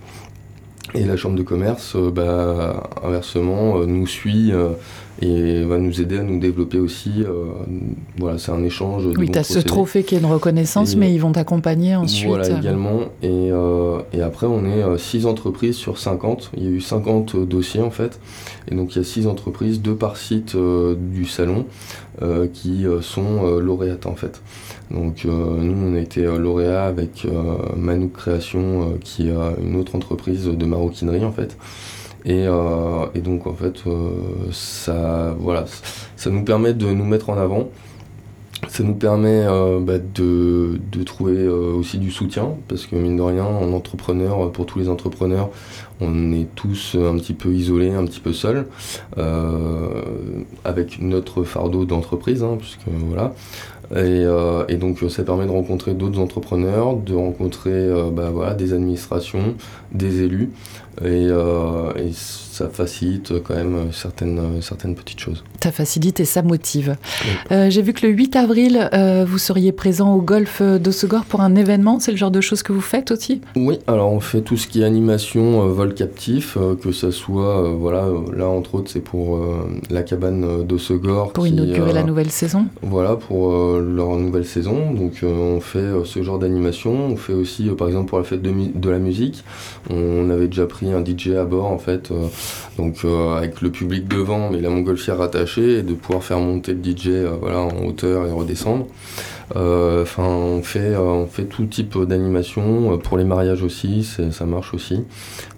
Et 0.94 1.04
la 1.04 1.16
chambre 1.16 1.37
de 1.37 1.42
commerce, 1.42 1.96
bah, 1.96 2.88
inversement, 3.02 3.84
nous 3.84 4.06
suit 4.06 4.52
et 5.22 5.62
va 5.62 5.79
nous 5.79 6.00
aider 6.00 6.18
à 6.18 6.22
nous 6.22 6.40
développer 6.40 6.79
aussi. 6.79 7.11
Euh, 7.18 7.44
voilà, 8.18 8.38
c'est 8.38 8.50
un 8.50 8.64
échange. 8.64 9.07
oui, 9.16 9.31
tu 9.31 9.38
as 9.38 9.44
ce 9.44 9.61
trophée 9.61 10.03
qui 10.03 10.16
est 10.16 10.18
une 10.18 10.27
reconnaissance, 10.27 10.96
mais 10.96 11.12
ils 11.12 11.20
vont 11.20 11.33
t'accompagner 11.33 11.94
ensuite. 11.94 12.29
Voilà, 12.29 12.59
également. 12.59 13.00
Et, 13.22 13.50
euh, 13.53 14.00
et, 14.12 14.22
après, 14.22 14.46
on 14.46 14.64
est 14.64 14.98
6 14.98 15.24
euh, 15.24 15.29
entreprises 15.29 15.77
sur 15.77 15.98
50. 15.98 16.50
Il 16.57 16.64
y 16.64 16.66
a 16.66 16.70
eu 16.70 16.81
50 16.81 17.37
dossiers 17.37 17.83
en 17.83 17.90
fait. 17.90 18.18
Et 18.70 18.74
donc, 18.74 18.94
il 18.94 18.98
y 18.98 19.00
a 19.00 19.05
6 19.05 19.27
entreprises, 19.27 19.81
deux 19.81 19.94
par 19.94 20.16
site 20.16 20.57
du 20.57 21.27
salon, 21.27 21.66
qui 22.53 22.87
sont 23.03 23.59
lauréates 23.59 24.07
en 24.07 24.14
fait. 24.14 24.40
Donc, 24.90 25.24
nous, 25.24 25.77
on 25.87 25.94
a 25.94 26.00
été 26.00 26.22
lauréat 26.22 26.85
avec 26.85 27.27
Manouk 27.77 28.12
Création, 28.12 28.94
qui 29.03 29.29
est 29.29 29.35
une 29.62 29.77
autre 29.77 29.94
entreprise 29.94 30.46
de 30.46 30.64
maroquinerie 30.64 31.24
en 31.24 31.33
fait. 31.33 31.57
Euh, 32.26 33.06
et, 33.14 33.20
donc 33.20 33.46
en 33.46 33.54
fait, 33.54 33.87
euh, 33.87 34.10
ça, 34.50 35.34
voilà, 35.38 35.64
ça 36.16 36.30
nous 36.30 36.44
permet 36.44 36.72
de 36.72 36.87
nous 36.87 37.04
mettre 37.04 37.30
en 37.30 37.38
avant. 37.38 37.68
Ça 38.68 38.82
nous 38.82 38.94
permet 38.94 39.44
euh, 39.46 39.78
bah, 39.80 39.98
de, 39.98 40.78
trouver 41.04 41.37
euh, 41.37 41.74
aussi 41.74 41.98
du 41.98 42.10
soutien, 42.10 42.54
parce 42.66 42.87
que 42.87 42.96
mine 42.96 43.16
de 43.16 43.22
rien, 43.22 43.44
en 43.44 43.72
entrepreneur, 43.72 44.50
pour 44.52 44.64
tous 44.64 44.78
les 44.78 44.88
entrepreneurs, 44.88 45.50
on 46.00 46.33
est 46.33 46.46
tous 46.54 46.96
un 46.96 47.16
petit 47.16 47.35
peu 47.35 47.52
isolés, 47.52 47.90
un 47.90 48.04
petit 48.04 48.20
peu 48.20 48.33
seuls, 48.33 48.66
euh, 49.18 50.02
avec 50.64 51.00
notre 51.00 51.44
fardeau 51.44 51.85
d'entreprise, 51.85 52.42
hein, 52.42 52.57
puisque 52.59 52.87
voilà. 52.88 53.35
Et, 53.96 54.76
donc 54.76 54.98
ça 55.09 55.22
permet 55.22 55.44
de 55.44 55.50
rencontrer 55.50 55.92
d'autres 55.92 56.18
entrepreneurs, 56.18 56.96
de 56.96 57.14
rencontrer 57.14 57.90
bah, 58.12 58.30
voilà, 58.33 58.54
des 58.54 58.72
administrations, 58.72 59.54
des 59.92 60.22
élus, 60.22 60.50
et, 61.04 61.26
et 61.26 62.12
ça 62.54 62.68
facilite 62.68 63.42
quand 63.42 63.54
même 63.54 63.92
certaines, 63.92 64.62
certaines 64.62 64.94
petites 64.94 65.18
choses. 65.18 65.44
Ça 65.62 65.72
facilite 65.72 66.20
et 66.20 66.24
ça 66.24 66.42
motive. 66.42 66.96
Euh, 67.50 67.68
j'ai 67.68 67.83
vu 67.83 67.92
que 67.94 68.07
le 68.07 68.12
8 68.12 68.37
avril, 68.37 68.90
euh, 68.92 69.24
vous 69.26 69.38
seriez 69.38 69.72
présent 69.72 70.14
au 70.14 70.20
golf 70.20 70.62
d'Ossegor 70.62 71.24
pour 71.24 71.40
un 71.40 71.57
événement. 71.57 71.98
C'est 71.98 72.12
le 72.12 72.16
genre 72.16 72.30
de 72.30 72.40
choses 72.40 72.62
que 72.62 72.72
vous 72.72 72.80
faites 72.80 73.11
aussi? 73.11 73.40
Oui, 73.57 73.78
alors 73.87 74.12
on 74.12 74.20
fait 74.20 74.42
tout 74.42 74.57
ce 74.57 74.68
qui 74.68 74.83
est 74.83 74.85
animation, 74.85 75.62
euh, 75.62 75.72
vol 75.85 75.94
captif, 75.94 76.57
que 76.83 76.92
ce 76.92 77.11
soit, 77.11 77.70
voilà, 77.70 78.07
là 78.35 78.47
entre 78.47 78.77
autres, 78.77 78.90
c'est 78.90 79.01
pour 79.01 79.40
la 79.90 80.03
cabane 80.03 80.64
d'Ossegor. 80.64 81.33
Pour 81.33 81.47
inaugurer 81.47 81.92
la 81.92 82.03
nouvelle 82.03 82.31
saison 82.31 82.66
Voilà, 82.83 83.16
pour 83.16 83.53
leur 83.79 84.16
nouvelle 84.16 84.47
saison. 84.47 84.92
Donc 84.92 85.23
on 85.23 85.61
fait 85.61 85.90
ce 86.05 86.23
genre 86.23 86.38
d'animation. 86.38 86.92
On 86.92 87.16
fait 87.16 87.35
aussi, 87.35 87.64
par 87.77 87.88
exemple, 87.88 88.09
pour 88.09 88.18
la 88.18 88.25
fête 88.25 88.42
de, 88.42 88.53
de, 88.75 88.90
la 88.90 88.99
musique, 88.99 89.44
on 89.90 90.31
avait 90.31 90.49
déjà 90.49 90.66
pris 90.66 90.92
un 90.92 91.05
DJ 91.05 91.31
à 91.38 91.44
bord, 91.44 91.66
en 91.66 91.79
fait. 91.79 92.11
Donc 92.77 93.05
euh, 93.05 93.37
avec 93.37 93.61
le 93.61 93.70
public 93.70 94.09
devant, 94.09 94.51
mais 94.51 94.61
la 94.61 94.70
montgolfière 94.70 95.18
rattachée, 95.18 95.79
et 95.79 95.83
de 95.83 95.94
pouvoir 95.94 96.25
faire 96.25 96.38
monter 96.38 96.75
le 96.75 96.83
DJ 96.83 97.09
euh, 97.09 97.37
voilà, 97.40 97.61
en 97.61 97.87
hauteur 97.87 98.27
et 98.27 98.33
redescendre. 98.33 98.87
Euh, 99.57 100.02
enfin, 100.02 100.24
on 100.24 100.62
fait, 100.62 100.96
on 100.96 101.26
fait 101.26 101.44
tout 101.44 101.64
type 101.66 101.98
d'animation 101.98 102.98
pour 102.98 103.18
les 103.18 103.24
mariages 103.24 103.62
aussi, 103.62 104.09
ça 104.30 104.46
marche 104.46 104.74
aussi. 104.74 105.04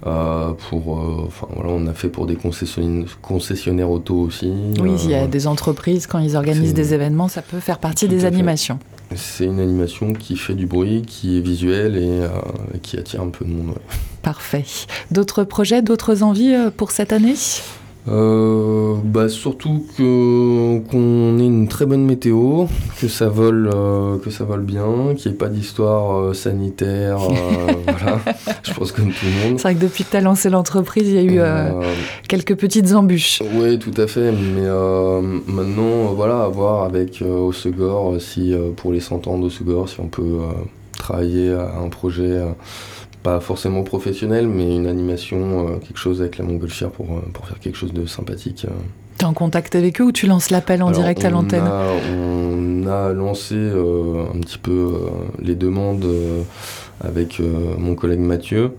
pour, 0.03 0.89
enfin 1.27 1.47
voilà, 1.55 1.71
on 1.71 1.87
a 1.87 1.93
fait 1.93 2.09
pour 2.09 2.27
des 2.27 2.37
concessionnaires, 2.37 3.21
concessionnaires 3.23 3.91
auto 3.91 4.17
aussi. 4.17 4.53
Oui, 4.81 4.93
il 5.05 5.11
y 5.11 5.15
a 5.15 5.27
des 5.27 5.47
entreprises 5.47 6.07
quand 6.07 6.19
ils 6.19 6.37
organisent 6.37 6.75
des 6.75 6.95
événements, 6.95 7.29
ça 7.29 7.43
peut 7.43 7.61
faire 7.61 7.79
partie 7.79 8.09
des 8.09 8.25
animations. 8.25 8.79
C'est 9.15 9.45
une 9.45 9.61
animation 9.61 10.13
qui 10.13 10.37
fait 10.37 10.55
du 10.55 10.67
bruit, 10.67 11.03
qui 11.03 11.39
est 11.39 11.41
visuelle 11.41 11.97
et, 11.97 12.81
qui 12.81 12.99
attire 12.99 13.23
un 13.23 13.29
peu 13.29 13.45
de 13.45 13.51
monde. 13.51 13.77
Parfait. 14.23 14.65
D'autres 15.13 15.45
projets, 15.45 15.83
d'autres 15.83 16.25
envies 16.25 16.53
euh, 16.53 16.71
pour 16.77 16.91
cette 16.91 17.13
année? 17.13 17.35
Euh, 18.09 18.95
bah 19.03 19.29
surtout 19.29 19.85
que 19.97 20.79
qu'on 20.91 21.39
ait 21.39 21.47
une 21.47 21.67
très 21.67 21.87
bonne 21.87 22.05
météo, 22.05 22.67
que 23.01 23.09
ça 23.09 23.29
vole, 23.29 23.69
euh, 23.75 24.19
que 24.19 24.31
ça 24.31 24.45
vole 24.45 24.63
bien, 24.63 25.15
qu'il 25.17 25.31
n'y 25.31 25.35
ait 25.35 25.39
pas 25.39 25.49
d'histoire 25.49 26.35
sanitaire, 26.35 27.19
voilà. 27.87 28.21
Je 28.63 28.73
pense 28.73 28.93
comme 28.93 29.09
tout 29.11 29.27
le 29.27 29.49
monde. 29.49 29.59
C'est 29.59 29.65
vrai 29.65 29.75
que 29.75 29.81
depuis 29.81 30.05
que 30.05 30.11
tu 30.11 30.17
as 30.17 30.21
lancé 30.21 30.51
l'entreprise, 30.51 31.09
il 31.09 31.15
y 31.15 31.19
a 31.19 31.23
eu 31.23 31.41
quelques 32.29 32.57
petites 32.57 32.93
embûches. 32.93 33.43
Oui, 33.55 33.79
tout 33.79 33.95
à 33.97 34.07
fait. 34.07 34.31
Mais 34.33 34.69
maintenant, 35.47 36.13
voilà, 36.15 36.45
à 36.45 36.49
voir 36.49 36.85
avec 36.85 37.23
Osegor 37.23 38.21
si 38.21 38.55
pour 38.77 38.93
les 38.93 39.01
100 39.01 39.27
ans 39.27 39.39
d'Osegor, 39.39 39.89
si 39.89 39.99
on 40.01 40.09
peut 40.09 40.39
travailler 40.97 41.53
à 41.53 41.79
un 41.85 41.89
projet 41.89 42.41
pas 43.27 43.41
forcément 43.41 43.83
professionnel, 43.83 44.47
mais 44.47 44.77
une 44.77 44.87
animation, 44.87 45.67
euh, 45.67 45.77
quelque 45.79 45.99
chose 45.99 46.21
avec 46.21 46.39
la 46.39 46.45
montgolfière 46.45 46.91
pour, 46.91 47.07
euh, 47.07 47.21
pour 47.33 47.49
faire 47.49 47.59
quelque 47.59 47.77
chose 47.77 47.93
de 47.93 48.07
sympathique. 48.07 48.67
Euh. 48.67 48.75
Tu 49.19 49.25
es 49.25 49.27
en 49.27 49.33
contact 49.33 49.75
avec 49.75 50.01
eux 50.01 50.05
ou 50.05 50.13
tu 50.13 50.29
lances 50.29 50.51
l'appel 50.51 50.81
en 50.81 50.93
direct 50.93 51.25
à 51.25 51.31
l'antenne 51.31 51.65
On 51.67 52.87
a 52.87 53.13
lancé 53.13 53.57
un 53.57 54.39
petit 54.41 54.59
peu 54.59 54.93
les 55.43 55.57
demandes 55.57 56.07
avec 57.01 57.41
mon 57.79 57.95
collègue 57.95 58.21
Mathieu. 58.21 58.73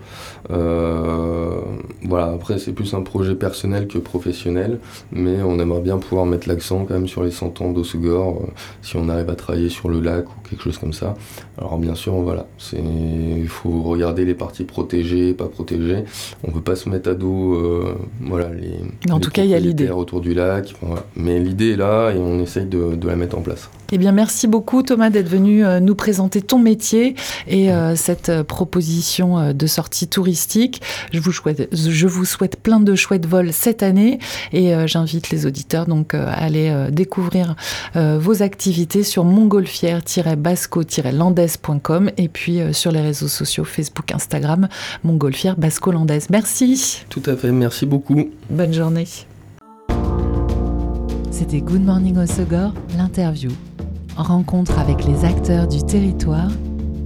Euh, 0.49 1.59
voilà, 2.03 2.27
après 2.27 2.57
c'est 2.57 2.71
plus 2.71 2.93
un 2.93 3.01
projet 3.01 3.35
personnel 3.35 3.87
que 3.87 3.97
professionnel, 3.97 4.79
mais 5.11 5.41
on 5.41 5.59
aimerait 5.59 5.81
bien 5.81 5.97
pouvoir 5.97 6.25
mettre 6.25 6.47
l'accent 6.47 6.85
quand 6.85 6.93
même 6.93 7.07
sur 7.07 7.23
les 7.23 7.31
100 7.31 7.61
ans 7.61 7.71
d'Ossegor, 7.71 8.41
euh, 8.41 8.51
si 8.81 8.95
on 8.95 9.09
arrive 9.09 9.29
à 9.29 9.35
travailler 9.35 9.69
sur 9.69 9.89
le 9.89 9.99
lac 9.99 10.25
ou 10.29 10.49
quelque 10.49 10.63
chose 10.63 10.77
comme 10.77 10.93
ça. 10.93 11.15
Alors 11.57 11.77
bien 11.77 11.95
sûr, 11.95 12.13
voilà, 12.13 12.47
il 12.73 13.47
faut 13.47 13.81
regarder 13.83 14.25
les 14.25 14.35
parties 14.35 14.63
protégées, 14.63 15.33
pas 15.33 15.47
protégées. 15.47 16.05
On 16.43 16.51
peut 16.51 16.61
pas 16.61 16.75
se 16.75 16.87
mettre 16.89 17.09
à 17.09 17.13
dos, 17.13 17.55
euh, 17.55 17.97
voilà, 18.21 18.49
les. 18.53 19.11
En 19.11 19.19
tout 19.19 19.31
cas, 19.31 19.43
il 19.43 19.49
y 19.49 19.55
a 19.55 19.59
l'idée 19.59 19.89
autour 19.89 20.21
du 20.21 20.33
lac, 20.33 20.73
mais 21.15 21.39
l'idée 21.39 21.71
est 21.71 21.77
là 21.77 22.11
et 22.11 22.17
on 22.17 22.39
essaye 22.39 22.65
de, 22.65 22.95
de 22.95 23.07
la 23.07 23.15
mettre 23.15 23.37
en 23.37 23.41
place. 23.41 23.69
Eh 23.93 23.97
bien, 23.97 24.11
merci 24.11 24.47
beaucoup 24.47 24.83
Thomas 24.83 25.09
d'être 25.09 25.29
venu 25.29 25.65
euh, 25.65 25.79
nous 25.79 25.95
présenter 25.95 26.41
ton 26.41 26.59
métier 26.59 27.15
et 27.47 27.71
euh, 27.71 27.95
cette 28.07 28.29
euh, 28.29 28.43
proposition 28.43 29.53
de 29.53 29.67
sortie 29.67 30.07
touristique. 30.07 30.81
Je 31.11 31.19
vous, 31.19 31.33
souhaite, 31.33 31.67
je 31.73 32.07
vous 32.07 32.25
souhaite 32.25 32.57
plein 32.57 32.79
de 32.79 32.95
chouettes 32.95 33.25
vols 33.25 33.51
cette 33.51 33.83
année 33.83 34.19
et 34.53 34.73
j'invite 34.87 35.29
les 35.29 35.45
auditeurs 35.45 35.85
donc 35.85 36.13
à 36.13 36.31
aller 36.31 36.87
découvrir 36.91 37.57
vos 37.95 38.41
activités 38.41 39.03
sur 39.03 39.25
montgolfière-basco-landaise.com 39.25 42.11
et 42.17 42.29
puis 42.29 42.61
sur 42.71 42.91
les 42.91 43.01
réseaux 43.01 43.27
sociaux 43.27 43.65
Facebook, 43.65 44.11
Instagram, 44.11 44.69
montgolfière 45.03 45.57
basco-landaise. 45.57 46.29
Merci. 46.29 47.03
Tout 47.09 47.23
à 47.25 47.35
fait, 47.35 47.51
merci 47.51 47.85
beaucoup. 47.85 48.29
Bonne 48.49 48.73
journée. 48.73 49.07
C'était 51.31 51.59
Good 51.61 51.83
Morning 51.83 52.17
Osogor, 52.17 52.73
l'interview 52.97 53.51
rencontre 54.23 54.79
avec 54.79 55.05
les 55.05 55.25
acteurs 55.25 55.67
du 55.67 55.83
territoire 55.83 56.49